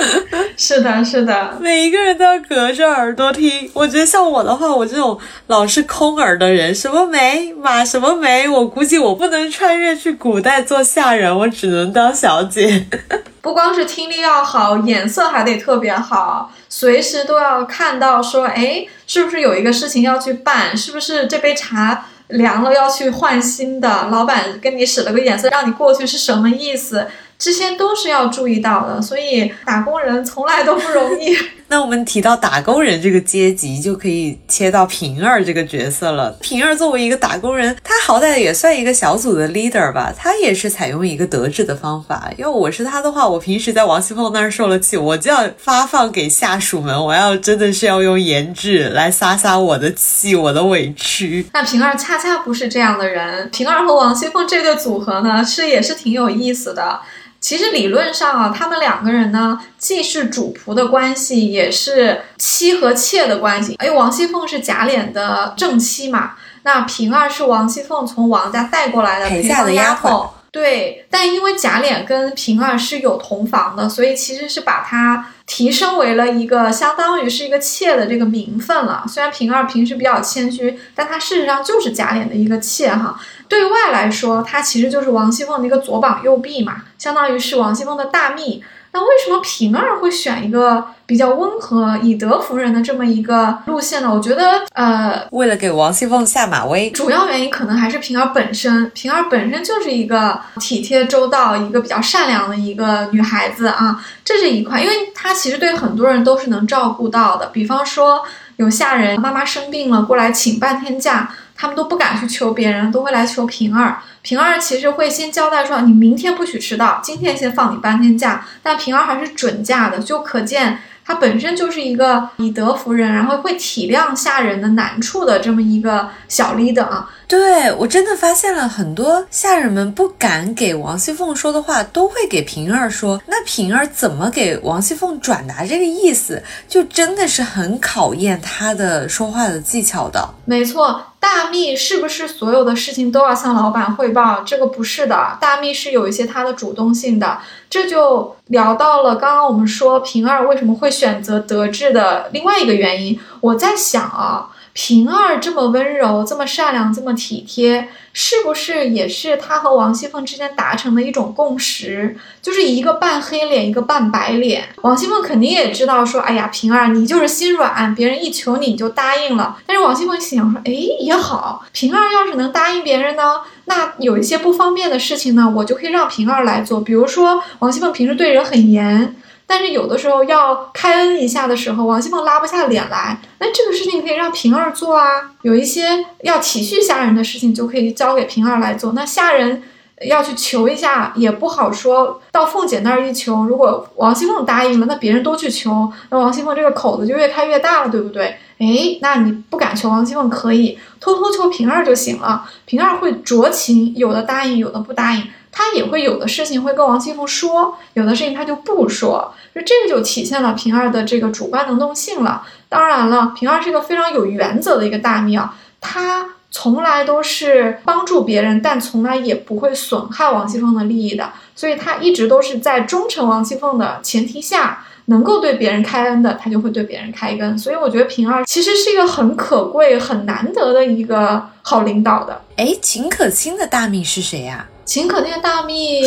[0.58, 3.70] 是的，是的，每一个人都要隔着耳朵听。
[3.72, 12.86] 我觉得像我的话，我这种老是空耳的人，什么梅马什么梅，我估计我不能穿越去古代做下人，我只能当小姐。
[13.40, 20.74] 不光是听力要好，眼色还得特别好，随时都要看到说，哎，是不是有一个事情要去办？
[20.74, 24.08] 是不是这杯茶凉了要去换新的？
[24.10, 27.08] 老板跟你使了个眼色，让你过去是什么意思？
[27.40, 29.02] 这些都是要注意到的。
[29.02, 31.36] 所以打工人从来都不容易。
[31.72, 36.32] 那我们提到打工人这个阶级，就可以切到平儿这个角色了。
[36.40, 42.28] 平儿作为一个打工人，他好歹也算一个小组的 leader 吧，他也是采用一个德制的方法。
[42.36, 51.46] 要我是他的话，我平时在王熙凤那儿受了气，我就要发放给下属们，我要真的是要用颜值来撒撒我的气，我的委屈。
[51.52, 53.48] 那平儿恰恰不是这样的人。
[53.50, 56.98] 平儿和王熙凤这对组合呢，是也是挺有意思的。
[57.40, 63.74] 其实理论上啊，他们两个人呢，既是主仆的关系，也是妻和妾的关系。
[63.78, 66.32] 哎，王熙凤是贾琏的正妻嘛，
[66.64, 70.28] 那平儿是王熙凤从王家带过来的陪嫁的丫丫鬟。
[70.52, 79.04] 对，但因为贾琏跟平儿是有同房的，所以其实是把她提升为了一个相当于是一个妾的这个名分了。
[79.08, 83.16] 虽然平儿平时比较谦虚，但她事实上就是贾琏的一个妾哈。
[83.50, 88.64] 对外来说，她其实就是王熙凤的一个左膀右臂嘛，相当于是王熙凤的大秘。
[88.92, 94.12] 那为什么平儿会选一个比较温和、以德服人的这么一个路线呢？
[94.12, 107.46] 我觉得，呃，为了给王熙凤下马威，主要原因可能还是平儿本身，平儿本身就是一个体贴周到、一个比较善良的一个女孩子啊，这是一块，因为她其实对很多人都是能照顾到的。
[107.52, 108.24] 比方说
[108.56, 111.30] 有下人妈妈生病了过来请半天假，
[111.60, 113.98] 他们都不敢去求别人，都会来求平儿。
[114.22, 118.46] 平儿其实会先交代说，你明天不许迟到，今天先放你半天假。
[118.62, 127.10] 但平儿还是准假的，就可见她本身就是一个以德服人，然后会体谅下人的难处的这么一个小 leader 啊。
[127.28, 133.20] 对我真的发现了很多下人们不敢给王熙凤说的话，都会给平儿说。
[133.26, 140.28] 那平儿怎么给王熙凤转达这个意思，就真的是很考验她的说话的技巧的。
[140.46, 144.40] 没错，大秘是不是所有的事情都要向老板汇报？
[144.40, 147.38] 这个不是的，大秘是有一些他的主动性的。
[147.68, 153.20] 这就聊到了刚刚我们说平儿为什么会选择德智的另外一个原因。
[153.40, 154.50] 我在想啊。
[154.82, 162.16] 平儿这么温柔，这么善良，这么体贴，是不是也是他和王熙凤之间达成的一种共识？
[162.40, 164.70] 就是一个半黑脸，一个半白脸。
[164.76, 169.58] 王熙凤肯定也知道，说，哎呀，平儿你就是心软，别人一求你你就答应了。
[169.66, 176.80] 但是王熙凤想说，哎，也好，平儿要是能答应别人呢，那有一些不方便的事情呢，我就可以让平儿来做。
[176.80, 179.14] 比如说，王熙凤平时对人很严。
[179.50, 185.32] 但是有的时候要开恩一下的时候，王熙凤拉不下脸来，那这个事情可以让平儿做啊。
[185.42, 188.92] 有一些要体恤下人的事情，就可以交给平儿来做。
[188.92, 189.60] 那下人
[190.06, 198.36] 要去求一下，也不好说到凤姐那儿一求，如果王熙凤答应了，那别人都去求，那王熙凤这个口子就越开越大了，对不对？
[198.58, 202.48] 哎，那你不敢求王熙凤，可以偷偷求平儿就行了。
[202.66, 205.24] 平儿会酌情，有的答应，有的不答应。
[205.52, 212.46] 他也会有的事情会跟王熙凤说，有的事情他就不说，就这个就体现了平儿的这个主观能动性了。
[212.68, 215.38] 当然了，平儿是一个非常有原则的一个大秘，
[215.80, 227.58] 他从来都是帮助别人，但从来也不会损害王熙凤的利益的，所以他一直都是在忠诚王熙凤的前提下，能够对别人开恩的，他就会对别人开恩。
[227.58, 232.40] 所以我觉得平儿其实是一个很可贵、很难得的一个好领导的。
[232.56, 234.66] 哎，秦可卿的大秘是谁呀？
[234.90, 236.02] 秦可那个大蜜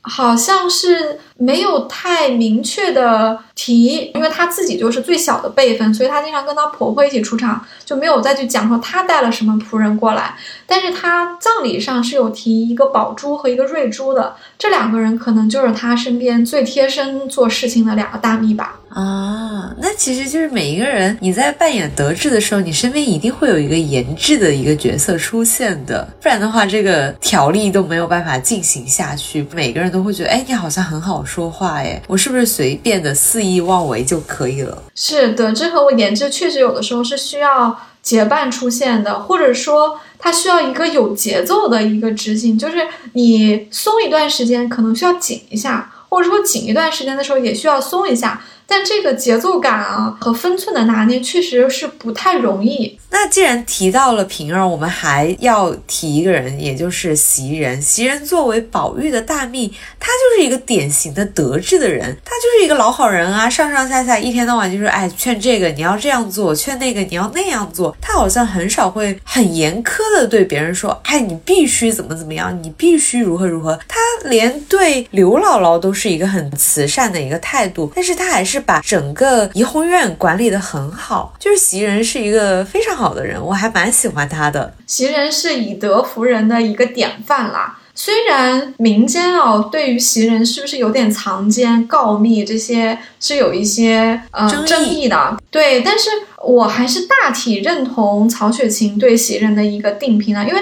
[0.00, 10.36] 好像是没有太明确的提，因为她自己就是最小的辈分，所以她经常跟她婆婆一起出场，就没有再去讲说她带了什么仆人过来。
[10.66, 18.78] 但是她葬礼上是有提一个宝珠和一个瑞珠的，这两个人可能就是她身边最贴身做事情的两个大秘吧。
[18.90, 29.46] 啊，那其实就是每一个人，你在扮演德智的时候，你身边一定会有一个严智的一个角色出现的，不然的话，这个条例都没有办法进行下去。
[29.54, 34.82] 每个人都会觉得，哎，你好像很好说话，哎，我是不是随便的肆意妄为就可以了？
[34.94, 48.44] 是的，这和我研制确实有的时候是需要结伴出现的，或者说它需要一个有节奏的一个执行，就是你松一段时间可能需要紧一下，或者说紧一段时间的时候也需要松一下。
[48.74, 52.98] 但这个节奏感啊和分寸的拿捏确实是不太容易。
[53.10, 57.82] 那既然提到了平儿，我们还要提一个人，也就是袭人。
[57.82, 59.70] 袭人作为宝玉的大秘，
[60.00, 67.94] 他就是一个典型的德智的人，他就是一个老好人啊，上上下下一天到晚就是哎劝这个你要这样做，劝那个你要那样做。
[68.00, 73.78] 他好像很少会很严苛的对别人说，哎你必须怎么怎么样，你必须如何如何。
[73.86, 81.34] 他连对刘姥姥都是一个很慈善的一个态度，但是他还是把整个怡红院管理的很好。
[81.38, 82.92] 就是袭人是一个非常。
[82.92, 84.72] 好的人，我还蛮喜欢他的。
[84.86, 87.80] 袭人是以德服人的一个典范啦。
[87.94, 96.10] 虽然民间哦，对于袭人是不是有点藏奸告密这些是有一些呃争议的，对，但是
[96.44, 100.44] 我还是大体认同曹雪芹对袭人的一个定评的。
[100.44, 100.60] 因为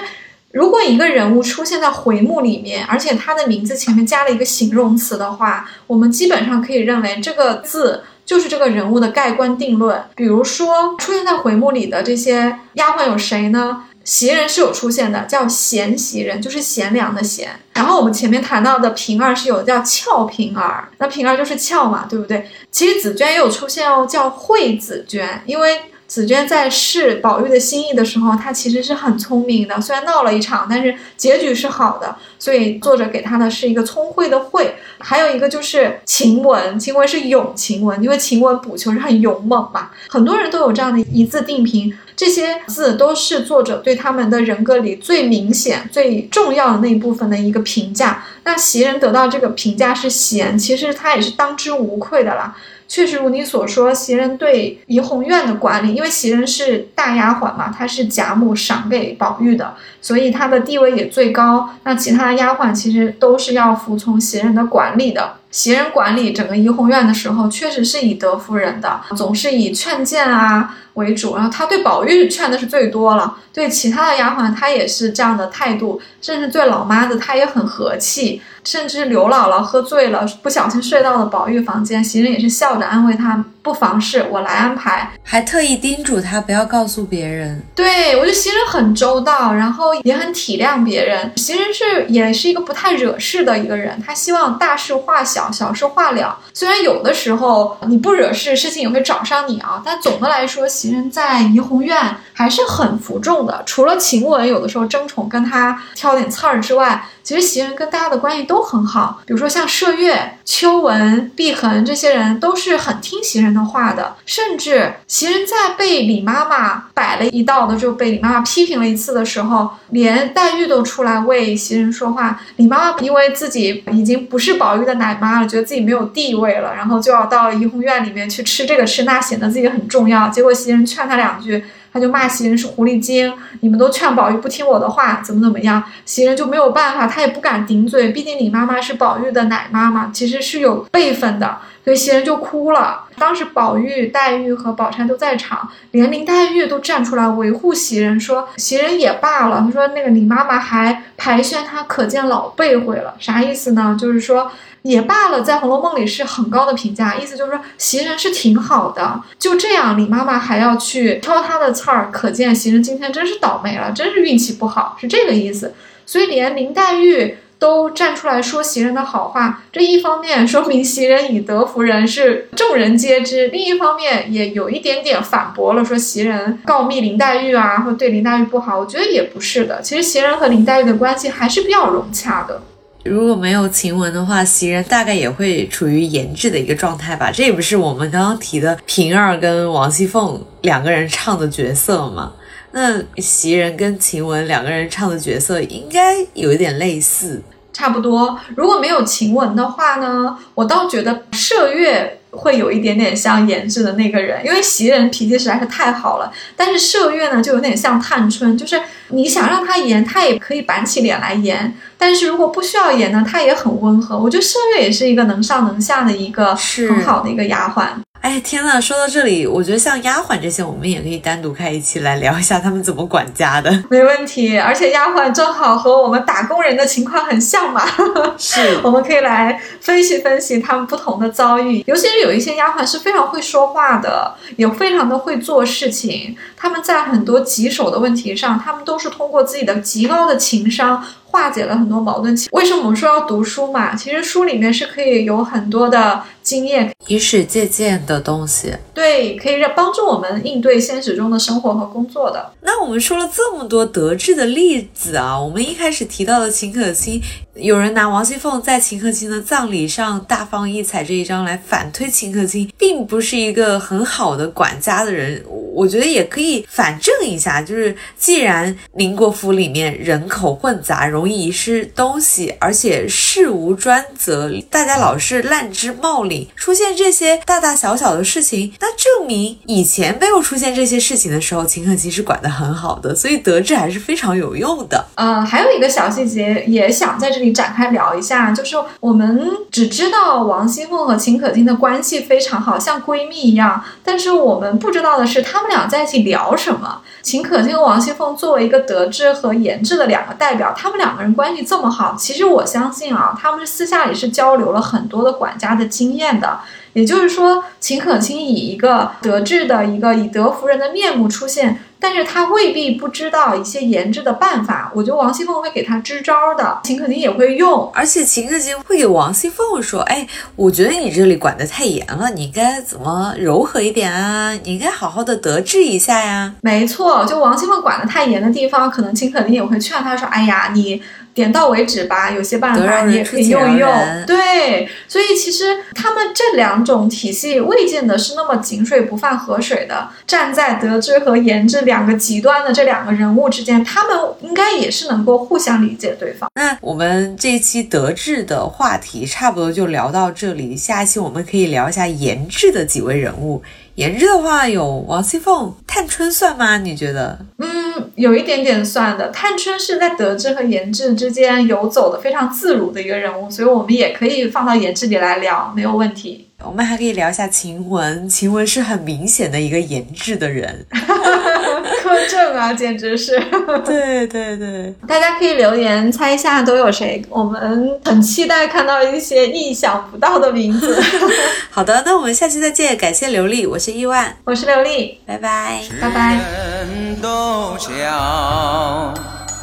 [0.52, 8.02] 如果一个人物出现在回目里面，而且他的名字前面加了一个形容词的话，我们基本上可以认为这个字。
[8.26, 10.00] 就是这个人物的盖棺定论。
[10.14, 13.86] 比如说，出现在回目里的这些丫鬟有谁呢？
[14.04, 17.48] 袭人是有出现的，叫贤袭人，就是贤良的贤。
[17.74, 22.46] 然后我们前面谈到的平儿是有叫俏平儿，那平儿就是俏嘛，对不对？
[22.70, 25.80] 其实紫娟也有出现哦，叫惠紫娟，因为。
[26.10, 32.16] 紫娟在试宝玉的心意的时候，她其实是很聪明的，虽然闹了一场，但是结局是好的。
[32.36, 34.74] 所以作者给她的是一个聪慧的慧。
[34.98, 39.90] 还有一个就是晴雯，晴雯是勇晴雯，因为晴雯补求是很勇猛嘛。
[40.08, 48.24] 很多人都有这样的一字定评，这些字都是作者对他们的人格里最明显、最重要的那一部分的一个评价。
[48.42, 52.56] 那袭人得到这个评价是贤，其实她也是当之无愧的啦。
[52.90, 61.70] 确实如你所说，袭人对怡红院的管理，因为袭人是大丫鬟嘛，她是贾母赏给宝玉的，所以她的地位也最高。
[61.84, 65.34] 那其他的丫鬟其实都是要服从袭人的管理的。
[65.52, 71.36] 袭人管理整个怡红院的时候，确实是以德服人的，总是以劝谏啊为主。
[71.36, 78.42] 然后她对宝玉劝的是最多了，对其他的丫鬟她也是这样的态度，甚至对老妈子她也很和气。
[78.64, 87.62] 甚至刘姥姥喝醉了，不小心睡到了宝玉房间，袭人也是笑着安慰她，不妨事，我来安排，还特意叮嘱他不要告诉别人。
[87.74, 91.32] 对我觉得行人很周到，然后也很体谅别人。
[91.36, 96.38] 行人是也是一个不太惹事的一个人，他希望大事化小，小事化了。
[96.54, 103.62] 虽然有的时候你不惹事，事情也会找上你啊，但总的来说，行人在怡红院还是很服众的。
[103.66, 107.04] 除了晴雯有的时候争宠跟他挑点刺儿之外。
[107.22, 114.16] 其实袭人跟大家的关系都很好，比如说像麝月、秋纹、碧痕这些人都是很听袭人的话的。
[114.26, 122.40] 甚至袭人在被李妈妈摆了一道的，就被李妈妈批评了一次的时候，连黛玉都出来为袭人说话。
[122.56, 130.28] 李妈妈因为自己已经不是宝玉的奶妈了，觉得自己没有地位了，然后就要到怡红院里面去吃这个吃那，显得自己很重要。
[130.28, 131.64] 结果袭人劝她两句。
[131.92, 135.82] 他就骂袭人是狐狸精，你们都劝宝玉不听我的话，怎么怎么样？
[136.04, 143.04] 袭人就没有办法，他也不敢顶嘴，毕竟李妈妈是宝玉的奶妈嘛，其实是有辈分的，所以袭人就哭了。
[143.18, 149.62] 当时宝玉、黛玉和宝钗都在场，连林黛玉都站出来维护袭人，说袭人也罢了。
[149.66, 153.96] 他说那个李妈妈还排宣她，可见老辈会了，啥意思呢？
[153.98, 154.50] 就是说。
[154.82, 159.20] 也罢了，在《红楼梦》里是很高的评价，意思就是说袭人是挺好的。
[159.38, 165.74] 就这样，李妈妈还要去挑她的刺儿，可见袭人今天真是倒霉了，真是运气不好，是这个意思。
[166.06, 178.78] 所以连林黛玉都站出来说袭人的好话，这一方面说明袭人以德服人是众人皆知，另一方面也有一点点反驳了，说袭人告密林黛玉啊，或对林黛玉不好。
[178.78, 182.62] 我觉得也不是的，其实袭人和林黛玉的关系还是比较融洽的。
[183.02, 187.30] 如果没有晴雯的话，袭人大概也会处于研制的一个状态吧。
[187.32, 192.32] 这也不是我们刚刚提的平儿跟王熙凤两个人唱的角色吗？
[192.72, 197.42] 那袭人跟晴雯两个人唱的角色应该有一点类似，
[197.72, 198.38] 差不多。
[198.54, 202.19] 如果没有晴雯的话呢，我倒觉得麝月。
[202.30, 206.32] 会有一点点像研制的那个人，因为袭人脾气实在是太好了。
[206.56, 214.18] 但是麝月呢，就有点像探春，就是你想让他严，他也可以板起脸来严；但是如果不需要严呢，他也很温和。
[214.18, 217.86] 我觉得麝月也是一个能上能下的一个很好的一个丫鬟。
[218.20, 223.72] 哎天呐，说到这里，我觉得像丫鬟这些，我们也可以单独开一期来聊一下他们怎么管家的。
[223.88, 227.82] 没问题，而且丫鬟正好和我们打工人的情况很像嘛。
[228.36, 231.82] 是，我们可以来分析分析他们不同的遭遇。
[231.86, 236.36] 尤其是有一些丫鬟是非常会说话的，也非常的会做事情。
[236.58, 241.02] 他们在很多棘手的问题上，他们都是通过自己的极高的情商。
[241.30, 242.36] 化解了很多矛盾。
[242.52, 243.94] 为什么我们说要读书嘛？
[243.94, 248.74] 其实书里面是可以有很多的经验，以史借鉴的东西。
[248.92, 252.52] 对，可以让帮助我们应对现实中的生活和工作的。
[252.62, 257.20] 那我们说了这么多得志的例子啊，我们一开始提到的秦可卿，
[257.60, 265.44] 有人拿王熙凤在秦可卿的葬礼上大放异彩这一章来反推秦可卿并不是一个很好的管家的人。
[265.72, 285.06] 我觉得也可以反证一下，就是既然宁国府里面人口混杂，容易遗失东西，而且事无专责，大家老是滥枝冒领，出现这些大大小小的事情，那证明以前没有出现这些事情的时候，秦可卿是管得很好的，所以得志还是非常有用的。
[285.14, 295.60] 呃，还有一个小细节也想在这里展开聊一下，就是我们只知道王熙凤和秦可卿的关系非常好，像闺蜜一样，但是我们不知道的是他。
[295.60, 297.02] 们俩在一起聊什么？
[297.20, 306.60] 秦可卿和王熙凤作为一个德智和言智的两个代表，他们两个人关系这么好，其实我相信啊，他们私下里是交流了很多的管家的经验的。
[306.92, 314.90] 也就是说，秦可卿以一个德智的一个以德服人的面目出现，但是他未必不知道一些研制的办法。
[314.94, 317.88] 我觉得王熙凤会给他支招的，秦可卿也会用。
[317.94, 320.26] 而且秦可卿会给王熙凤说：“哎，
[320.56, 324.52] 我觉得你这里管得太严了，你应该怎么柔和一点啊？
[324.64, 331.00] 你应该好好的得志一下呀。”没错，就王熙凤管得太严的地方，可能秦可卿也会劝他说：“哎呀，你。”
[331.32, 333.90] 点到为止吧，有些办法你也可以用一用。
[334.26, 340.08] 对，所以其实他们这两种体系未见得是那么井水不犯河水的。
[340.26, 346.48] 站在德智和言志两个极端的这两个人物之间，他们应该也是能够互相理解对方。
[346.54, 353.62] 那我们这一期德智的话题差不多就聊到这里，下一期我们可以聊一下言志的几位人物。
[354.00, 356.78] 言志的话有王熙凤、探春算吗？
[356.78, 357.38] 你觉得？
[357.58, 357.68] 嗯，
[358.14, 359.28] 有一点点算的。
[359.28, 366.48] 探春是在德智和颜志之间游走的非常自如的一个人物，所以我们也可以放到颜志里来聊，没有问题。
[366.64, 370.86] 我们还可以聊一下晴雯，晴雯是很明显的一个颜志的人，
[372.10, 373.38] 苛政啊，简直是。
[373.84, 381.00] 对对对，大家可以留言猜一下都有谁，我们很期待看到一些意想不到的名字。
[381.70, 386.38] 好的，那我们下期再见，感谢刘丽，我是亿万，我是刘丽，拜拜，拜拜。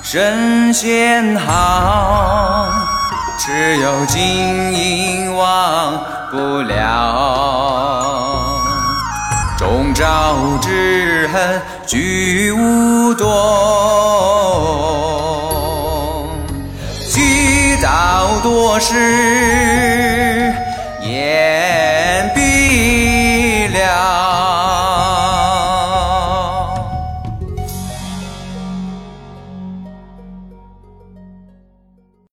[0.01, 2.71] 神仙好。
[3.39, 4.23] 只有金
[4.73, 8.36] 银忘不了，终
[9.97, 13.27] 朝之恨居无端，
[17.09, 20.46] 积道多时。